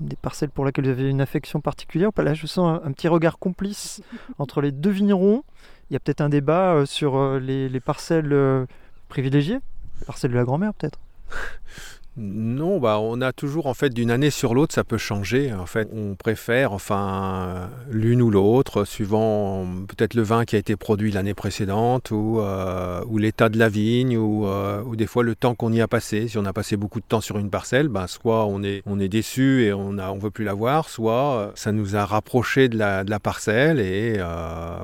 [0.00, 3.38] des parcelles pour lesquelles vous avez une affection particulière Là, je sens un, petit regard
[3.38, 4.02] complice
[4.38, 5.44] entre les deux vignerons.
[5.90, 8.66] Il y a peut-être un débat euh, sur euh, les, parcelles euh,
[9.08, 9.58] privilégiées,
[10.00, 10.98] les parcelles de la grand-mère peut-être.
[12.16, 15.52] Non, bah on a toujours en fait d'une année sur l'autre, ça peut changer.
[15.54, 20.74] En fait, on préfère enfin l'une ou l'autre, suivant peut-être le vin qui a été
[20.74, 25.36] produit l'année précédente ou, euh, l'état de la vigne ou, euh, ou, des fois le
[25.36, 26.26] temps qu'on y a passé.
[26.26, 29.62] Si on a passé beaucoup de temps sur une parcelle, bah, soit on est, déçu
[29.62, 32.76] et on ne on veut plus la voir, soit euh, ça nous a rapproché de
[32.76, 34.14] la, de la parcelle et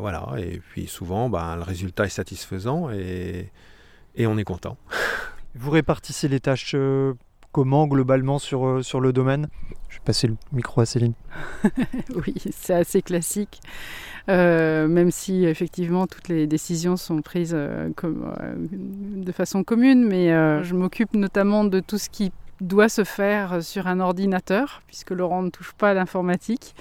[0.00, 0.28] voilà.
[0.38, 3.50] Et puis souvent, bah, le résultat est satisfaisant et,
[4.14, 4.76] et on est content.
[5.58, 7.14] Vous répartissez les tâches euh,
[7.50, 9.48] comment globalement sur, euh, sur le domaine?
[9.88, 11.14] Je vais passer le micro à Céline.
[12.14, 13.60] oui, c'est assez classique.
[14.28, 20.28] Euh, même si effectivement toutes les décisions sont prises de façon commune, mais
[20.64, 25.42] je m'occupe notamment de tout ce qui doit se faire sur un ordinateur, puisque Laurent
[25.42, 26.74] ne touche pas à l'informatique.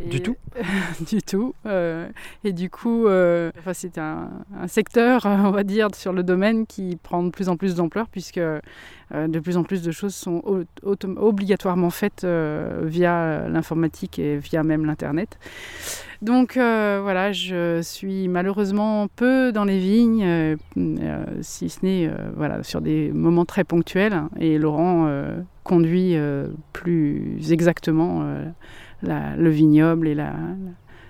[0.00, 0.36] Du tout
[1.10, 1.54] Du tout.
[1.66, 2.08] Euh,
[2.44, 4.30] et du coup, euh, enfin, c'est un,
[4.66, 8.38] secteur, on va dire, sur le domaine qui prend de plus en plus d'ampleur, puisque
[8.38, 8.60] euh,
[9.12, 10.42] de plus en plus de choses sont
[11.16, 15.38] obligatoirement faites via l'informatique et via même l'Internet.
[16.22, 22.08] Donc euh, voilà, je suis malheureusement peu dans les vignes, euh, euh, si ce n'est
[22.36, 24.22] voilà, sur des moments très ponctuels.
[24.38, 25.10] Et Laurent
[25.64, 26.16] conduit
[26.72, 28.24] plus exactement
[29.02, 30.34] le vignoble et la,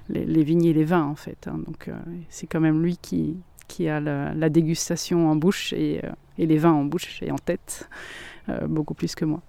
[0.08, 1.48] les, vignes et les vins en fait.
[1.48, 1.60] Hein.
[1.66, 1.90] Donc
[2.28, 3.36] c'est quand même lui qui,
[3.68, 6.00] qui a la, dégustation en bouche et,
[6.38, 7.88] et, les vins en bouche et en tête,
[8.68, 9.40] beaucoup plus que moi.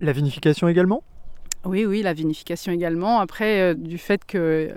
[0.00, 1.02] La vinification également?
[1.66, 3.20] Oui, oui, la vinification également.
[3.20, 4.70] Après, euh, du fait que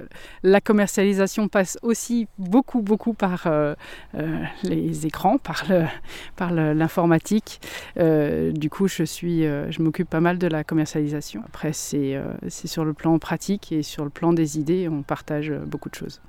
[0.43, 3.73] la commercialisation passe aussi beaucoup, beaucoup par euh,
[4.15, 5.63] euh, les écrans, par,
[6.35, 7.61] par l'informatique.
[7.95, 11.41] du coup, je suis, je m'occupe pas mal de la commercialisation.
[11.45, 12.19] Après, c'est
[12.49, 16.21] sur le plan pratique et sur le plan des idées, on partage beaucoup de choses.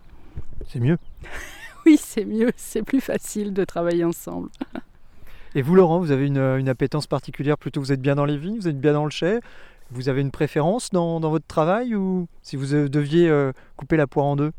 [0.69, 0.99] C'est mieux?
[1.87, 2.53] oui, c'est mieux.
[2.57, 4.51] C'est plus facile de travailler ensemble.
[5.57, 7.59] Et vous, Laurent, vous avez une, une appétence particulière?
[7.59, 9.41] Plutôt, vous êtes bien dans les vignes, vous êtes bien dans le chai?
[9.91, 14.07] Vous avez une préférence dans, votre travail ou si vous euh, deviez euh, couper la
[14.07, 14.53] poire en deux?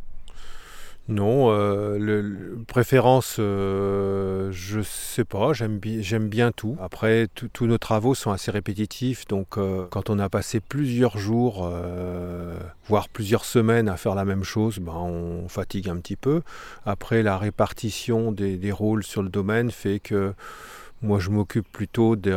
[1.07, 6.77] Non, euh, préférence, euh, je sais pas, j'aime bien tout.
[6.81, 9.49] Après, tous nos travaux sont assez répétitifs, donc
[9.91, 11.71] quand on a passé plusieurs jours,
[12.87, 16.41] voire plusieurs semaines à faire la même chose, ben, on fatigue un petit peu.
[16.87, 20.33] Après, la répartition des rôles sur le domaine fait que
[21.05, 22.33] moi, je m'occupe plutôt de,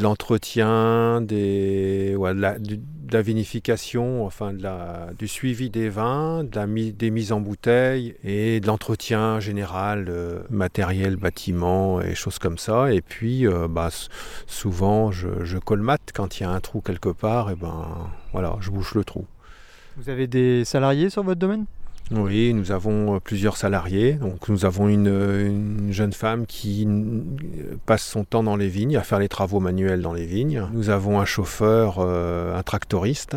[0.00, 4.52] l'entretien, des, de la vinification, enfin
[5.18, 12.00] du suivi des vins, des mises en bouteille et de l'entretien général, euh, matériel, bâtiment
[12.00, 12.92] et choses comme ça.
[12.92, 13.90] Et puis, euh, bah,
[14.46, 18.56] souvent, je, je, colmate quand il y a un trou quelque part, et ben voilà,
[18.60, 19.26] je bouche le trou.
[19.96, 21.64] Vous avez des salariés sur votre domaine?
[22.12, 24.12] Oui, nous avons euh, plusieurs salariés.
[24.12, 26.86] Donc, nous avons une, jeune femme qui
[27.84, 30.68] passe son temps dans les vignes, à faire les travaux manuels dans les vignes.
[30.72, 33.36] Nous avons un chauffeur, euh, un tractoriste,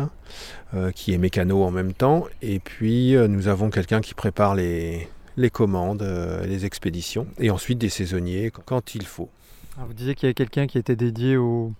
[0.74, 2.26] euh, qui est mécano en même temps.
[2.42, 5.08] Et puis, nous avons quelqu'un qui prépare les,
[5.52, 6.06] commandes,
[6.46, 7.26] les expéditions.
[7.38, 9.30] Et ensuite, des saisonniers quand il faut.
[9.78, 11.72] vous disiez qu'il y avait quelqu'un qui était dédié aux,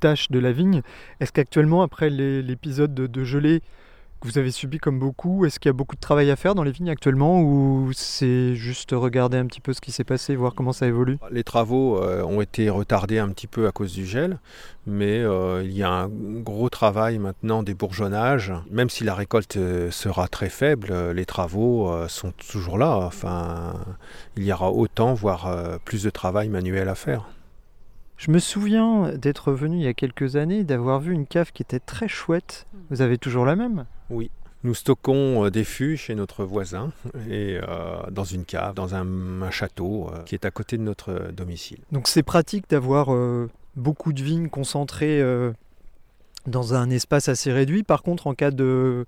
[0.00, 0.82] tâches de la vigne.
[1.20, 3.62] Est-ce qu'actuellement, après l'épisode de, de gelée,
[4.22, 6.62] vous avez subi comme beaucoup Est-ce qu'il y a beaucoup de travail à faire dans
[6.62, 10.54] les vignes actuellement ou c'est juste regarder un petit peu ce qui s'est passé, voir
[10.54, 11.18] comment ça évolue?
[11.30, 14.38] Les travaux euh, ont été retardés un petit peu à cause du gel,
[14.86, 18.52] mais euh, il y a un gros travail maintenant des bourgeonnages.
[18.70, 22.96] Même si la récolte euh, sera très faible, les travaux sont toujours là.
[22.96, 23.74] Enfin,
[24.36, 27.28] il y aura autant, voire plus de travail manuel à faire.
[28.20, 31.62] Je me souviens d'être venu il y a quelques années, d'avoir vu une cave qui
[31.62, 32.66] était très chouette.
[32.90, 33.86] Vous avez toujours la même?
[34.10, 34.30] Oui.
[34.62, 36.92] Nous stockons euh, des fûts chez notre voisin
[37.30, 41.32] et euh, dans une cave, dans un, château euh, qui est à côté de notre
[41.32, 41.78] domicile.
[41.92, 43.08] Donc c'est pratique d'avoir
[43.76, 45.24] beaucoup de vignes concentrées
[46.46, 47.84] dans un espace assez réduit.
[47.84, 49.06] Par contre, en cas de,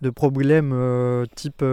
[0.00, 1.64] de problème type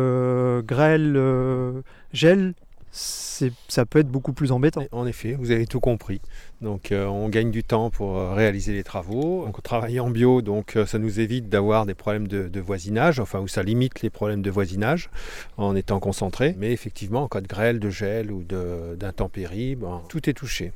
[0.66, 2.56] grêle, gel,
[2.96, 4.84] ça peut être beaucoup plus embêtant.
[4.92, 6.22] En effet, vous avez tout compris.
[6.62, 9.46] Donc euh, on gagne du temps pour euh, réaliser les travaux.
[9.46, 13.20] Donc on travaille en bio, donc euh, ça nous évite d'avoir des problèmes de, voisinage,
[13.20, 15.10] enfin où ça limite les problèmes de voisinage
[15.58, 16.56] en étant concentré.
[16.58, 20.72] Mais effectivement, en cas de grêle, de gel ou d'intempéries, ben, tout est touché.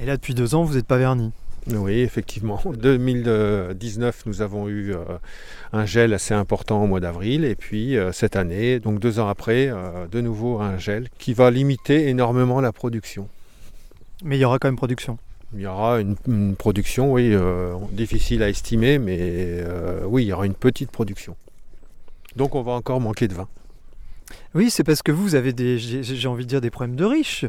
[0.00, 1.32] Et là, depuis deux ans, vous n'êtes pas verni
[1.68, 2.60] oui, effectivement.
[2.64, 5.04] En 2019, nous avons eu euh,
[5.72, 7.44] un gel assez important au mois d'avril.
[7.44, 11.34] Et puis euh, cette année, donc deux ans après, euh, de nouveau un gel qui
[11.34, 13.28] va limiter énormément la production.
[14.24, 15.18] Mais il y aura quand même production
[15.52, 17.34] il y aura une, production, oui,
[17.90, 19.64] difficile à estimer, mais
[20.04, 21.34] oui, il y aura une petite production.
[22.36, 23.48] Donc on va encore manquer de vin.
[24.54, 27.46] Oui, c'est parce que vous avez des, j'ai envie de dire, des problèmes de riches.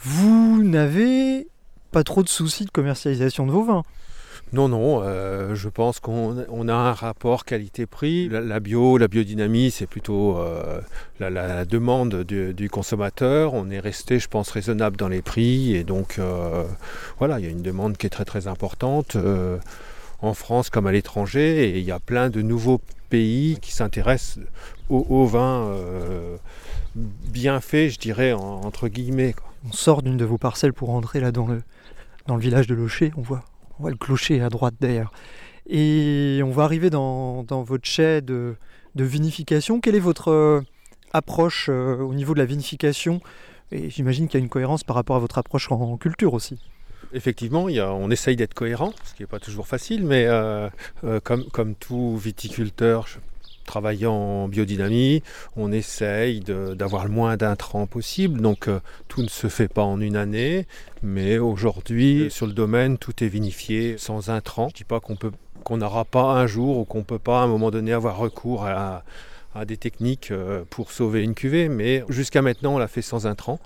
[0.00, 1.46] Vous n'avez
[1.90, 3.82] pas trop de soucis de commercialisation de vos vins.
[4.52, 8.28] Non, non, euh, je pense qu'on a un rapport qualité-prix.
[8.28, 10.80] La, bio, la biodynamie, c'est plutôt euh,
[11.18, 13.54] la, demande du, consommateur.
[13.54, 15.74] On est resté, je pense, raisonnable dans les prix.
[15.74, 16.64] Et donc, euh,
[17.18, 19.16] voilà, il y a une demande qui est très très importante
[20.22, 21.68] en France comme à l'étranger.
[21.68, 24.44] Et il y a plein de nouveaux pays qui s'intéressent
[24.88, 25.76] au, vin
[26.94, 29.34] bien fait, je dirais, entre guillemets.
[29.68, 31.62] On sort d'une de vos parcelles pour rentrer là dans le,
[32.26, 33.12] dans le village de Locher.
[33.16, 33.44] On voit,
[33.84, 35.12] le clocher à droite d'ailleurs.
[35.68, 38.56] Et on va arriver dans, votre chai de,
[38.94, 39.80] vinification.
[39.80, 40.60] Quelle est votre euh,
[41.12, 43.20] approche euh, au niveau de la vinification?
[43.72, 46.58] Et j'imagine qu'il y a une cohérence par rapport à votre approche en, culture aussi.
[47.12, 50.68] Effectivement, on essaye d'être cohérent, ce qui n'est pas toujours facile, mais euh,
[51.22, 53.06] comme, comme tout viticulteur,
[53.66, 55.22] travaillant en biodynamie,
[55.56, 58.40] on essaye d'avoir le moins d'intrants possible.
[58.40, 60.66] Donc euh, tout ne se fait pas en une année,
[61.02, 64.68] mais aujourd'hui sur le domaine tout est vinifié sans intrants.
[64.68, 65.32] Je ne dis pas qu'on peut
[65.64, 68.16] qu'on n'aura pas un jour ou qu'on ne peut pas à un moment donné avoir
[68.18, 69.02] recours à, à
[69.64, 73.60] des techniques euh, pour sauver une cuvée, mais jusqu'à maintenant on l'a fait sans intrants.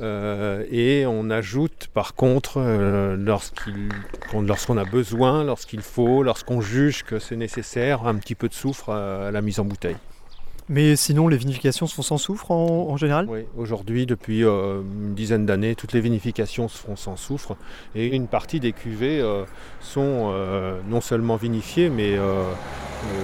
[0.00, 7.18] Euh, et on ajoute par contre euh, lorsqu'on a besoin, lorsqu'il faut, lorsqu'on juge que
[7.18, 9.96] c'est nécessaire, un petit peu de soufre à la mise en bouteille.
[10.68, 13.26] Mais sinon, les vinifications se font sans soufre en, général?
[13.28, 17.56] Oui, aujourd'hui, depuis euh, une dizaine d'années, toutes les vinifications se font sans soufre.
[17.94, 19.44] Et une partie des cuvées euh,
[19.80, 22.16] sont euh, non seulement vinifiées, mais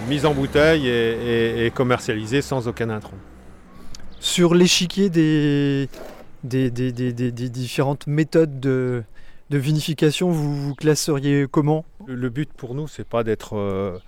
[0.08, 3.16] mises en bouteille et, commercialisées sans aucun intrant.
[4.18, 5.88] Sur l'échiquier des,
[6.42, 9.04] des, différentes méthodes de,
[9.56, 11.86] vinification, vous vous classeriez comment?
[12.06, 14.00] Le, but pour nous, c'est pas d'être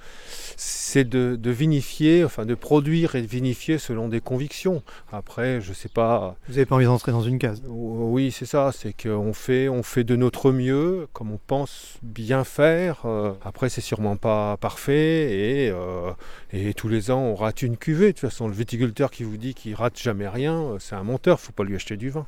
[0.62, 4.82] c'est de, vinifier, enfin de produire et de vinifier selon des convictions.
[5.10, 6.36] Après, je sais pas.
[6.46, 7.62] Vous n'avez pas envie d'entrer dans une case?
[7.66, 8.70] Oui, c'est ça.
[8.74, 13.06] C'est qu'on fait, on fait de notre mieux, comme on pense bien faire.
[13.06, 16.12] Euh, après, c'est sûrement pas parfait et, euh,
[16.52, 18.08] et tous les ans, on rate une cuvée.
[18.08, 21.04] De toute façon, le viticulteur qui vous dit qu'il rate jamais rien, euh, c'est un
[21.04, 21.40] menteur.
[21.40, 22.26] Faut pas lui acheter du vin.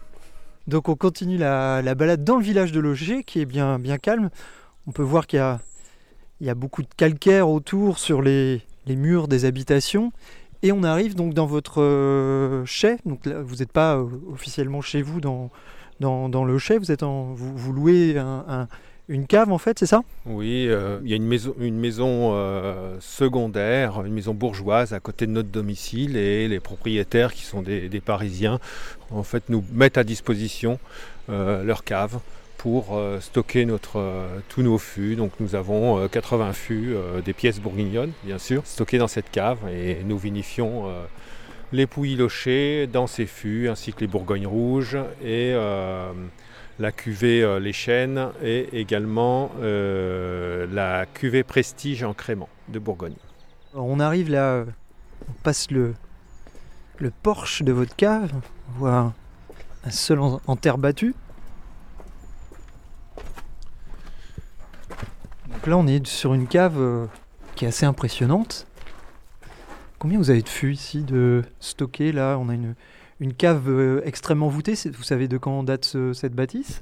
[0.67, 3.99] Donc, on continue la, la balade dans le village de Loger, qui est bien, bien
[3.99, 4.31] calme.
[4.87, 5.39] On peut voir qu'il
[6.41, 10.13] y a beaucoup de calcaire autour sur les, murs des habitations.
[10.63, 12.65] Et on arrive donc dans votre euh.
[13.05, 15.51] Donc vous n'êtes pas euh, officiellement chez vous dans,
[16.01, 16.79] dans, le chai.
[16.79, 18.17] Vous, êtes en, vous, louez
[19.09, 20.03] une cave en fait, c'est ça?
[20.27, 25.01] Oui, euh, il y a une maison, une maison euh, secondaire, une maison bourgeoise à
[25.01, 28.59] côté de notre domicile et les propriétaires qui sont des, Parisiens
[29.11, 30.79] en fait nous mettent à disposition
[31.31, 32.21] euh, leur cave
[32.59, 35.17] pour stocker notre, tous nos fûts.
[35.17, 36.95] Donc nous avons 80 fûts,
[37.25, 40.85] des pièces bourguignonnes bien sûr, stockées dans cette cave et nous vinifions
[41.73, 45.57] les pouilles lochées dans ces fûts ainsi que les bourgognes rouges et
[46.79, 53.17] la cuvée euh, Les Chênes et également euh, la cuvée Prestige en crément de Bourgogne.
[53.75, 54.65] on arrive là,
[55.29, 55.95] on passe le,
[56.99, 58.33] le porche de votre cave,
[58.69, 59.13] on voit
[59.85, 61.15] un sol en, terre battue.
[65.49, 67.07] Donc là on est sur une cave euh,
[67.55, 68.67] qui est assez impressionnante.
[69.99, 72.37] Combien vous avez de fûts ici de stocker là?
[72.41, 72.75] On a une,
[73.23, 74.75] une cave euh, extrêmement voûtée.
[74.93, 76.81] Vous savez de quand date cette bâtisse?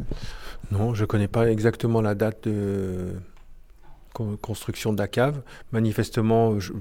[0.72, 3.14] Non, je ne connais pas exactement la date de
[4.12, 5.42] construction de la cave.
[5.72, 6.72] Manifestement, je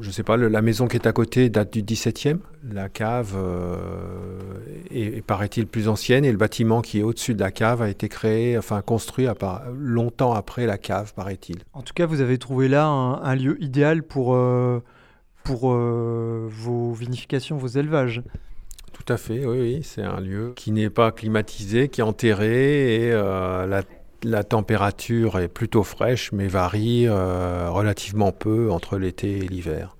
[0.00, 2.38] ne sais pas, la maison qui est à côté date du 17e.
[2.70, 4.58] La cave euh,
[4.90, 8.08] est, paraît-il, plus ancienne et le bâtiment qui est au-dessus de la cave a été
[8.08, 9.34] créé, enfin construit à
[9.74, 11.58] longtemps après la cave, paraît-il.
[11.72, 14.82] En tout cas, vous avez trouvé là un, lieu idéal pour, euh,
[15.44, 18.22] pour vos vinifications, vos élevages.
[19.08, 19.80] Tout à fait, oui, oui.
[19.82, 23.82] c'est un lieu qui n'est pas climatisé, qui est enterré et euh,
[24.22, 29.96] la, température est plutôt fraîche mais varie euh, relativement peu entre l'été et l'hiver.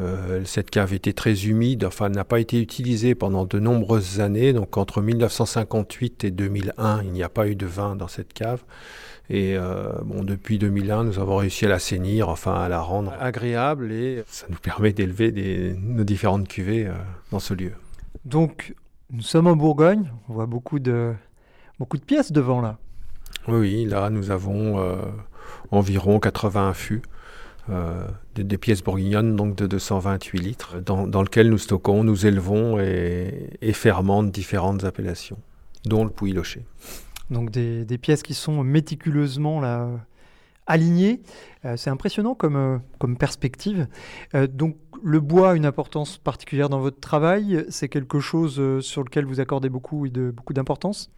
[0.00, 4.54] Euh, cette cave était très humide, enfin n'a pas été utilisée pendant de nombreuses années,
[4.54, 8.62] donc entre 1958 et 2001, il n'y a pas eu de vin dans cette cave.
[9.28, 9.58] Et
[10.06, 14.46] bon, depuis 2001, nous avons réussi à l'assainir, enfin à la rendre agréable et ça
[14.48, 16.88] nous permet d'élever nos différentes cuvées
[17.30, 17.72] dans ce lieu.
[18.28, 18.74] Donc,
[19.10, 20.12] nous sommes en Bourgogne.
[20.28, 21.14] On voit beaucoup de,
[21.78, 22.76] beaucoup de pièces devant là.
[23.46, 24.96] Oui, là, nous avons euh,
[25.70, 27.02] environ 80 fûts.
[27.70, 32.78] Euh, des, pièces bourguignonnes donc de 228 litres, dans, dans lequel nous stockons, nous élevons
[32.78, 35.38] et, et fermentent différentes appellations,
[35.84, 36.64] dont le pouilly locher.
[37.30, 39.88] Donc des, des, pièces qui sont méticuleusement là,
[40.66, 41.20] alignées.
[41.66, 43.86] Euh, c'est impressionnant comme, comme perspective.
[44.50, 47.64] donc le bois a une importance particulière dans votre travail?
[47.68, 51.10] C'est quelque chose euh, sur lequel vous accordez beaucoup, de, beaucoup d'importance?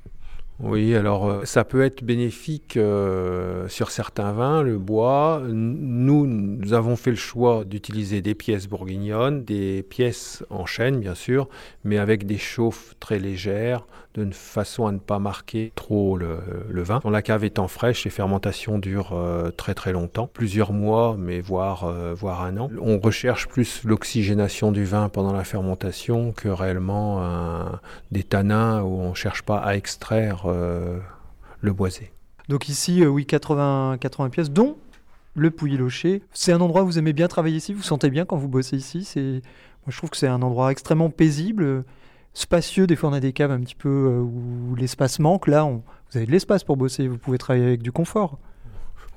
[0.63, 5.43] Oui, alors euh, ça peut être bénéfique euh, sur certains vins, le bois.
[5.49, 11.15] Nous, nous avons fait le choix d'utiliser des pièces bourguignonnes, des pièces en chêne bien
[11.15, 11.49] sûr,
[11.83, 17.01] mais avec des chauffes très légères, de façon à ne pas marquer trop le, vin.
[17.03, 21.41] Dans la cave étant fraîche, les fermentations durent euh, très très longtemps, plusieurs mois, mais
[21.41, 22.71] voire, voire un an.
[22.81, 27.21] On recherche plus l'oxygénation du vin pendant la fermentation que réellement
[28.11, 30.99] des tanins où on ne cherche pas à extraire euh,
[31.61, 32.13] le boisé.
[32.49, 34.77] Donc ici, euh, oui, 80, 80 pièces, dont
[35.35, 36.23] le Pouilly-Locher.
[36.33, 38.77] C'est un endroit où vous aimez bien travailler ici, vous sentez bien quand vous bossez
[38.77, 39.09] ici?
[39.17, 41.85] Moi, je trouve que c'est un endroit extrêmement paisible,
[42.33, 42.87] spacieux.
[42.87, 45.47] Des fois, on a des caves un petit peu euh, où l'espace manque.
[45.47, 45.83] Là, vous
[46.17, 48.39] avez de l'espace pour bosser, vous pouvez travailler avec du confort.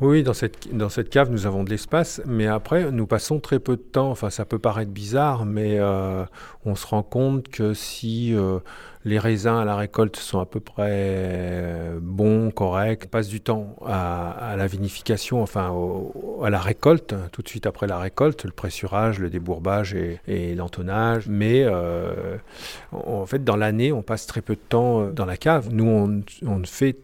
[0.02, 3.60] Oui, dans cette, dans cette cave, nous avons de l'espace, mais après, nous passons très
[3.60, 4.10] peu de temps.
[4.10, 5.80] Enfin, ça peut paraître bizarre, mais
[6.66, 8.36] on se rend compte que si
[9.06, 13.04] les raisins à la récolte sont à peu près euh, bons, corrects.
[13.06, 15.74] On passe du temps à, la vinification, enfin
[16.42, 19.96] à la récolte, tout de suite après la récolte, le pressurage, le débourbage
[20.28, 21.28] et, l'entonnage.
[21.28, 22.38] Mais euh,
[22.92, 25.70] en fait, dans l'année, on passe très peu de temps euh, dans la cave.
[25.72, 25.86] Nous,
[26.44, 26.98] on, ne fait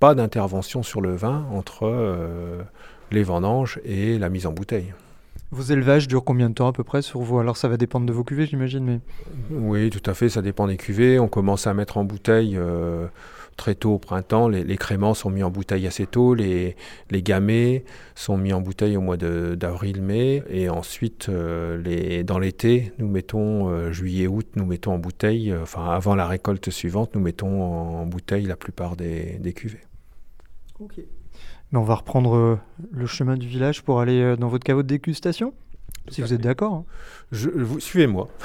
[0.00, 2.64] pas d'intervention sur le vin entre
[3.10, 4.92] les vendanges et la mise en bouteille.
[5.52, 7.38] Vos élevages durent combien de temps à peu près sur vous?
[7.38, 8.84] Alors ça va dépendre de vos cuvées, j'imagine.
[8.84, 9.00] Mais...
[9.50, 11.20] Oui, tout à fait, ça dépend des cuvées.
[11.20, 13.06] On commence à mettre en bouteille euh,
[13.56, 14.48] très tôt au printemps.
[14.48, 16.34] Les, créments sont mis en bouteille assez tôt.
[16.34, 16.74] Les,
[17.10, 17.84] les gamets
[18.16, 20.42] sont mis en bouteille au mois d'avril-mai.
[20.50, 25.86] Et ensuite, euh, les, dans l'été, nous mettons, euh, juillet-août, nous mettons en bouteille, enfin
[25.90, 29.84] avant la récolte suivante, nous mettons en, bouteille la plupart des, des cuvées.
[30.80, 31.00] Ok.
[31.72, 32.58] Mais on va reprendre euh,
[32.92, 35.52] le chemin du village pour aller euh, dans votre caveau de dégustation,
[36.08, 36.74] si vous êtes d'accord.
[36.74, 36.84] Hein.
[37.32, 38.28] Je, vous suivez-moi.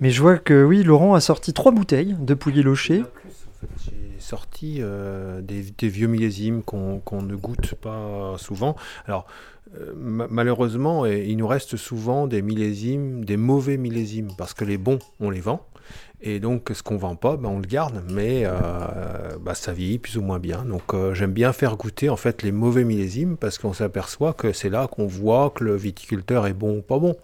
[0.00, 3.02] Mais je vois que oui, Laurent a sorti trois bouteilles de pouilly locher.
[3.84, 8.76] J'ai sorti euh, des, vieux millésimes qu'on ne goûte pas souvent.
[9.06, 9.26] Alors,
[9.96, 15.30] malheureusement, il nous reste souvent des millésimes, des mauvais millésimes, parce que les bons, on
[15.30, 15.66] les vend.
[16.20, 18.50] Et donc, ce qu'on vend pas, ben, on le garde, mais euh,
[19.40, 20.64] bah, ça vieillit plus ou moins bien.
[20.64, 24.52] Donc, euh, j'aime bien faire goûter en fait les mauvais millésimes parce qu'on s'aperçoit que
[24.52, 27.16] c'est là qu'on voit que le viticulteur est bon ou pas bon.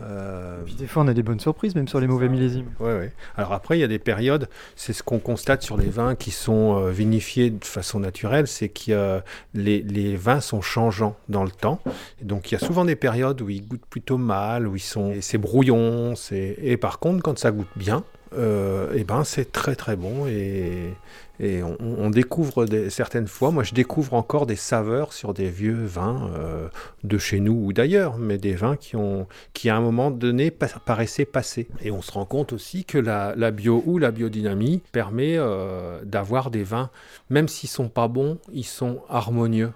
[0.00, 0.62] Euh...
[0.64, 2.70] Puis des fois, on a des bonnes surprises, même sur les mauvais millésimes.
[2.80, 3.06] Oui, oui.
[3.36, 6.30] Alors après, il y a des périodes, c'est ce qu'on constate sur les vins qui
[6.30, 9.20] sont euh, vinifiés de façon naturelle, c'est que
[9.54, 11.80] les, les, vins sont changeants dans le temps.
[12.20, 14.80] Et donc il y a souvent des périodes où ils goûtent plutôt mal, où ils
[14.80, 18.04] sont, c'est brouillon, et par contre, quand ça goûte bien,
[18.36, 20.92] euh, et ben c'est très très bon et,
[21.40, 25.84] et on, découvre des, certaines fois, moi je découvre encore des saveurs sur des vieux
[25.84, 26.68] vins euh,
[27.04, 30.50] de chez nous ou d'ailleurs, mais des vins qui, ont, qui à un moment donné
[30.50, 31.68] paraissaient passés.
[31.80, 36.00] Et on se rend compte aussi que la, la bio ou la biodynamie permet euh,
[36.04, 36.90] d'avoir des vins,
[37.30, 39.72] même s'ils sont pas bons, ils sont harmonieux.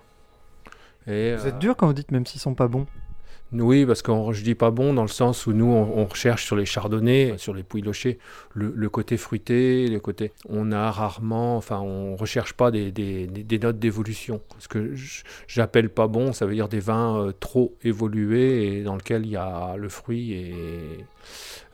[1.06, 2.86] Et, vous êtes dur quand vous dites même s'ils sont pas bons
[3.52, 6.56] oui, parce que je dis pas bon dans le sens où nous, on, recherche sur
[6.56, 8.18] les chardonnays, sur les pouilles lochées,
[8.54, 10.32] le, côté fruité, le côté...
[10.48, 11.56] On a rarement...
[11.56, 13.28] Enfin, on recherche pas des,
[13.62, 14.40] notes d'évolution.
[14.58, 14.94] Ce que
[15.46, 19.32] j'appelle pas bon, ça veut dire des vins euh, trop évolués et dans lesquels il
[19.32, 20.54] y a le fruit et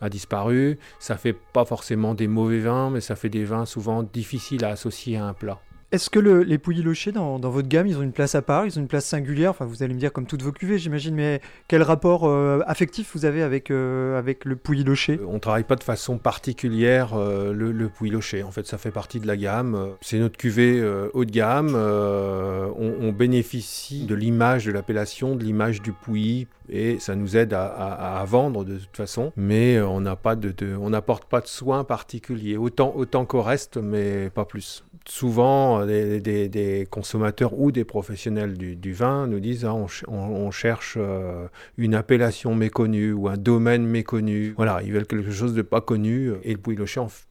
[0.01, 0.79] a disparu.
[0.99, 4.71] Ça fait pas forcément des mauvais vins, mais ça fait des vins souvent difficiles à
[4.71, 5.61] associer à un plat.
[5.91, 8.79] Est-ce que les pouilly lochés dans, votre gamme, ils ont une place à part, ils
[8.79, 9.53] ont une place singulière?
[9.53, 13.13] Enfin, vous allez me dire comme toutes vos cuvées, j'imagine, mais quel rapport euh, affectif
[13.15, 15.15] vous avez avec, euh, avec le pouilly loché?
[15.15, 18.43] Euh, On travaille pas de façon particulière le, le pouilly loché.
[18.43, 19.95] En fait, ça fait partie de la gamme.
[20.03, 20.83] C'est notre cuvée
[21.15, 21.75] haut de gamme.
[21.75, 28.23] On, bénéficie de l'image de l'appellation, de l'image du pouilly, et ça nous aide à,
[28.27, 29.33] vendre de toute façon.
[29.37, 32.59] Mais on pas de, n'apporte pas de soins particuliers.
[32.59, 39.27] Autant, autant qu'au reste, mais pas plus souvent, des, consommateurs ou des professionnels du, vin
[39.27, 39.75] nous disent ah,
[40.09, 41.47] on, cherche euh,
[41.77, 44.55] une appellation méconnue ou un domaine méconnu.
[44.57, 46.33] Voilà, ils veulent quelque chose de pas connu.
[46.43, 46.79] Et le Pouilly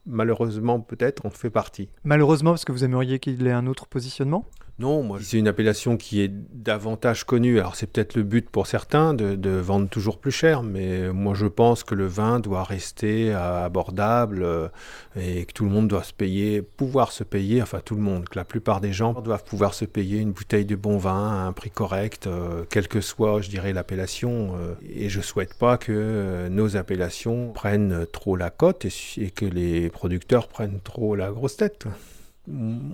[0.06, 1.88] malheureusement, peut-être, en fait partie.
[2.04, 4.46] Malheureusement, parce que vous aimeriez qu'il ait un autre positionnement?
[4.80, 7.58] Non, moi, c'est une appellation qui est davantage connue.
[7.58, 11.46] Alors, c'est peut-être le but pour certains de, vendre toujours plus cher, mais moi, je
[11.46, 14.68] pense que le vin doit rester abordable euh,
[15.16, 18.28] et que tout le monde doit se payer, pouvoir se payer, enfin, tout le monde,
[18.28, 21.46] que la plupart des gens doivent pouvoir se payer une bouteille de bon vin à
[21.46, 24.54] un prix correct, euh, quelle que soit, je dirais, l'appellation.
[24.60, 29.90] Euh, et je souhaite pas que nos appellations prennent trop la cote et que les
[29.90, 31.88] producteurs prennent trop la grosse tête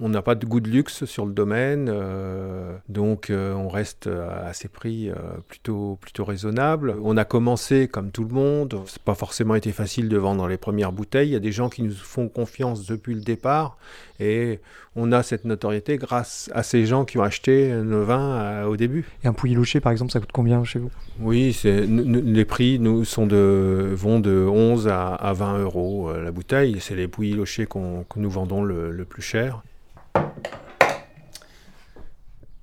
[0.02, 4.07] on n'a pas de goût de luxe sur le domaine, euh, donc euh, on reste
[4.09, 5.14] à ces prix euh,
[5.48, 6.96] plutôt, plutôt raisonnables.
[7.02, 10.57] On a commencé comme tout le monde, c'est pas forcément été facile de vendre les
[10.57, 11.28] premières bouteilles.
[11.28, 13.76] Il y a des gens qui nous font confiance depuis le départ
[14.20, 14.61] et
[14.96, 19.05] on a cette notoriété grâce à ces gens qui ont acheté nos vins au début.
[19.24, 20.90] Et un pouilly loché par exemple, ça coûte combien chez vous?
[21.20, 26.76] Oui, les prix nous, sont de, vont de 11 à, 20 euros la bouteille.
[26.80, 29.43] C'est les pouilly lochés que nous vendons le plus cher.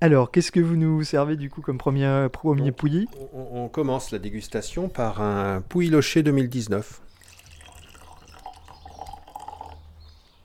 [0.03, 4.17] Alors, qu'est-ce que vous nous servez du coup comme premier, premier pouilly on, commence la
[4.17, 7.01] dégustation par un pouilly loché 2019.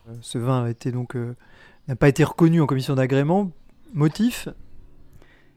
[0.09, 1.35] Euh, ce vin a été donc euh,
[1.89, 3.51] n'a pas été reconnu en commission d'agrément.
[3.95, 4.49] Motif?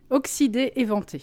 [0.09, 1.21] Oxydé et vanté.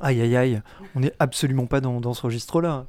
[0.00, 0.62] Aïe aïe aïe,
[0.96, 2.86] on n'est absolument pas dans, dans ce registre-là.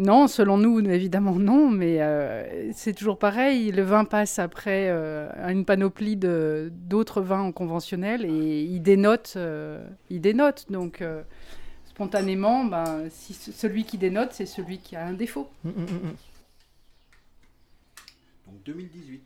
[0.00, 3.70] Non, selon nous, évidemment non, mais euh, c'est toujours pareil.
[3.70, 9.34] Le vin passe après euh, une panoplie d'autres vins conventionnels et il dénote.
[9.36, 10.66] Euh, il dénote.
[10.70, 11.04] Donc,
[11.84, 15.48] spontanément, ben, si celui qui dénote, c'est celui qui a un défaut.
[15.64, 16.16] Hum, hum, hum,
[18.46, 19.22] Donc 2018.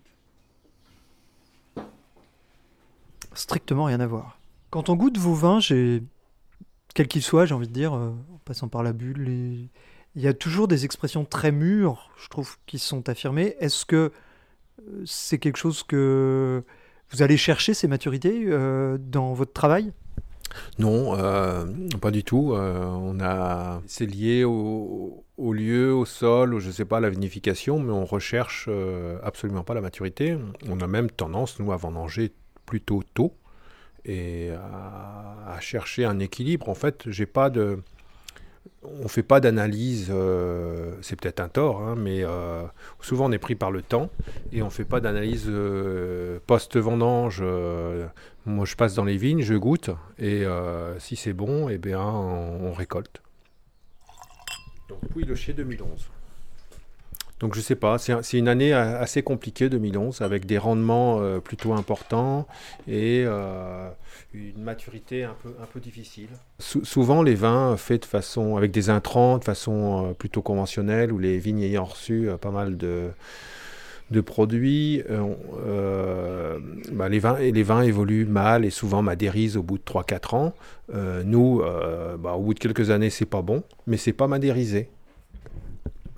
[3.32, 4.38] Strictement rien à voir.
[4.68, 6.02] Quand on goûte vos vins, j'ai
[6.94, 9.70] quel qu'il soit, j'ai envie de dire, en passant par la bulle, les
[10.14, 13.56] il y a toujours des expressions très mûres, je trouve, qui sont affirmées.
[13.61, 13.96] Est-ce que
[14.80, 16.62] euh, c'est quelque chose que
[17.11, 19.92] vous allez chercher, ces maturités, euh, dans votre travail?
[20.78, 21.66] Non, euh,
[22.00, 22.54] pas du tout.
[22.54, 27.92] on a, c'est lié au, lieu, au sol, ou je sais pas, la vinification, mais
[27.92, 28.68] on recherche
[29.22, 30.38] absolument pas la maturité.
[30.66, 32.32] On a même tendance, nous, à vendanger
[32.64, 33.34] plutôt tôt
[34.06, 36.70] et à, à chercher un équilibre.
[36.70, 37.80] En fait, j'ai pas de,
[38.82, 42.64] on ne fait pas d'analyse, euh, c'est peut-être un tort, hein, mais euh,
[43.00, 44.10] souvent on est pris par le temps
[44.52, 47.42] et on ne fait pas d'analyse euh, post-vendange.
[48.46, 50.44] moi je passe dans les vignes, je goûte et
[50.98, 53.22] si c'est bon, eh bien, on, récolte.
[54.88, 56.08] Donc Pouilly-le-Chier 2011.
[57.41, 61.72] Donc je sais pas, c'est une année assez compliquée 2011 avec des rendements euh, plutôt
[61.72, 62.49] importants
[62.89, 63.89] et euh,
[64.34, 66.30] une maturité un peu, un peu difficile.
[66.59, 71.18] souvent les vins faits de façon avec des intrants de façon euh, plutôt conventionnelle ou
[71.18, 73.11] les vignes ayant reçu pas mal de
[74.11, 79.82] de produits, bah, les, vins, les vins évoluent mal et souvent madérisent au bout de
[79.82, 80.55] 3-4 ans.
[81.26, 81.62] nous,
[82.18, 84.89] bah, au bout de quelques années, c'est pas bon, mais c'est pas madérisé.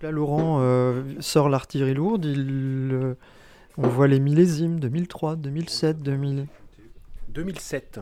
[0.02, 0.62] Là, Laurent
[1.20, 2.24] sort l'artillerie lourde.
[2.24, 3.16] Il,
[3.76, 6.46] on voit les millésimes 2003, 2007, 2000.
[7.28, 8.00] 2007.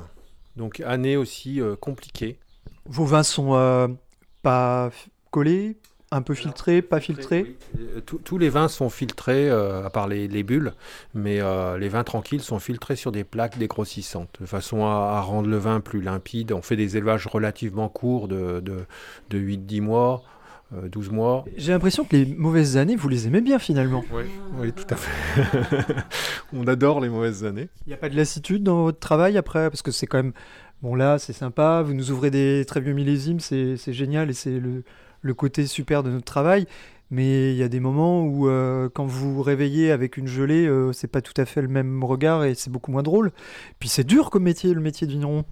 [0.56, 2.38] Donc année aussi compliquée.
[2.86, 3.96] Vos vins sont
[4.42, 4.90] pas
[5.30, 5.76] collés,
[6.10, 10.42] un peu filtrés, pas filtrés euh, Tous les vins sont filtrés, euh, à part les,
[10.42, 10.72] bulles,
[11.14, 15.48] mais euh, les vins tranquilles sont filtrés sur des plaques dégrossissantes, de façon à, rendre
[15.48, 16.52] le vin plus limpide.
[16.52, 20.22] On fait des élevages relativement courts de, de, 8-10 mois.
[20.70, 21.44] 12 mois.
[21.56, 24.04] J'ai l'impression que les mauvaises années, vous les aimez bien finalement.
[24.12, 24.24] Oui,
[24.58, 25.96] oui tout à fait.
[26.52, 27.68] On adore les mauvaises années.
[27.86, 29.70] Il n'y a pas de lassitude dans votre travail après?
[29.70, 30.32] Parce que c'est quand même
[30.80, 34.60] Bon là, c'est sympa, vous nous ouvrez des très vieux millésimes, c'est génial et c'est
[34.60, 36.66] le, côté super de notre travail.
[37.10, 40.68] Mais il y a des moments où, euh, quand vous vous réveillez avec une gelée,
[40.68, 43.32] euh, c'est pas tout à fait le même regard et c'est beaucoup moins drôle.
[43.80, 45.44] Puis c'est dur comme métier, le métier de vigneron.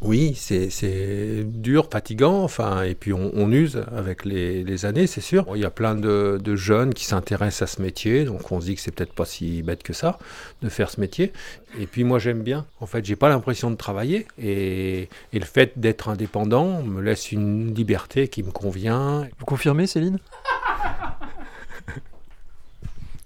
[0.00, 5.46] Oui, c'est dur, fatigant, enfin, et puis on, use avec les, années, c'est sûr.
[5.54, 8.74] il y a plein de, jeunes qui s'intéressent à ce métier, donc on se dit
[8.74, 10.18] que c'est peut-être pas si bête que ça
[10.62, 11.32] de faire ce métier.
[11.78, 12.66] Et puis moi j'aime bien.
[12.80, 17.32] En fait, j'ai pas l'impression de travailler, et, et le fait d'être indépendant me laisse
[17.32, 19.26] une liberté qui me convient.
[19.38, 20.18] Vous confirmez, Céline?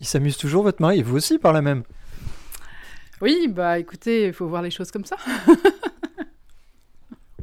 [0.00, 1.82] Il s'amuse toujours, votre mari, et vous aussi par la même?
[3.20, 5.16] Oui, bah écoutez, il faut voir les choses comme ça.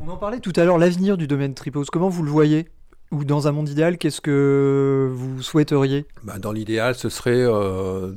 [0.07, 2.67] On en parlait tout à l'heure, l'avenir du domaine Tripos, comment vous le voyez?
[3.11, 6.05] Ou dans un monde idéal, qu'est-ce que vous souhaiteriez?
[6.23, 8.11] Bah, Dans l'idéal, ce serait euh,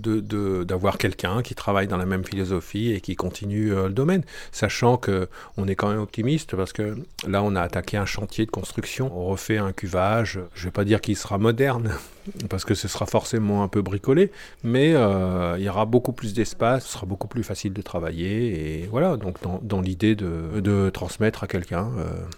[0.64, 4.96] d'avoir quelqu'un qui travaille dans la même philosophie et qui continue euh, le domaine, sachant
[4.96, 9.12] qu'on est quand même optimiste parce que là, on a attaqué un chantier de construction,
[9.14, 11.90] on refait un cuvage, je ne vais pas dire qu'il sera moderne,
[12.48, 14.32] parce que ce sera forcément un peu bricolé,
[14.64, 18.82] mais euh, il y aura beaucoup plus d'espace, ce sera beaucoup plus facile de travailler,
[18.82, 21.90] et voilà, donc dans, l'idée de, transmettre à quelqu'un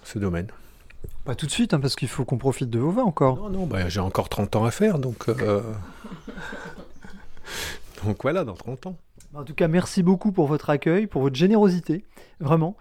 [0.05, 0.49] ce domaine.
[1.25, 3.37] Pas tout de suite, hein, parce qu'il faut qu'on profite de vos vins encore.
[3.37, 5.29] Non, non, bah, j'ai encore 30 ans à faire, donc...
[5.29, 5.61] Euh,
[8.05, 8.97] donc voilà, dans 30 ans.
[9.35, 12.05] En tout cas, merci beaucoup pour votre accueil, pour votre générosité,
[12.41, 12.77] vraiment.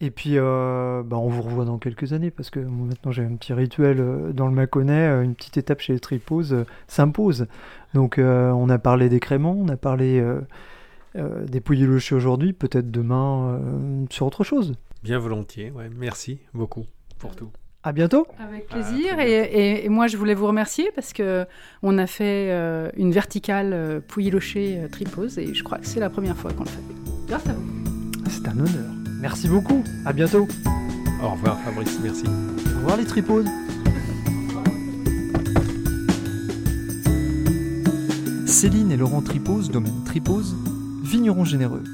[0.00, 3.36] Et puis, euh, bah, on vous revoit dans quelques années, parce que maintenant j'ai un
[3.36, 7.46] petit rituel euh, dans le Mâconnais, une petite étape chez les Triposes s'impose.
[7.94, 10.22] Donc, on a parlé des créments, on a parlé
[11.14, 13.58] des pouilles aujourd'hui, peut-être demain
[14.10, 14.74] sur autre chose.
[15.02, 15.88] Bien volontiers, ouais.
[15.96, 16.84] merci beaucoup
[17.18, 17.50] pour tout.
[17.86, 18.26] À bientôt.
[18.40, 19.20] Avec plaisir.
[19.20, 21.46] et, moi, je voulais vous remercier parce que
[21.84, 26.00] on a fait euh, une verticale euh, Pouilly-Locher euh, tripose et je crois que c'est
[26.00, 26.82] la première fois qu'on le fait.
[27.28, 27.64] Grâce à vous.
[28.28, 28.90] C'est un honneur.
[29.20, 29.84] Merci beaucoup.
[30.04, 30.48] À bientôt.
[31.22, 31.96] Au revoir, Fabrice.
[32.02, 32.24] Merci.
[32.26, 33.46] Au revoir, les triposes.
[38.46, 40.56] Céline et Laurent Tripose, domaine Tripose,
[41.04, 41.84] vignerons généreux.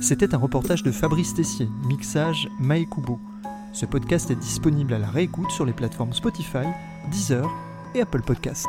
[0.00, 3.18] C'était un reportage de Fabrice Tessier, mixage Maekubo.
[3.74, 6.68] Ce podcast est disponible à la réécoute sur les plateformes Spotify,
[7.10, 7.50] Deezer
[7.96, 8.68] et Apple Podcast.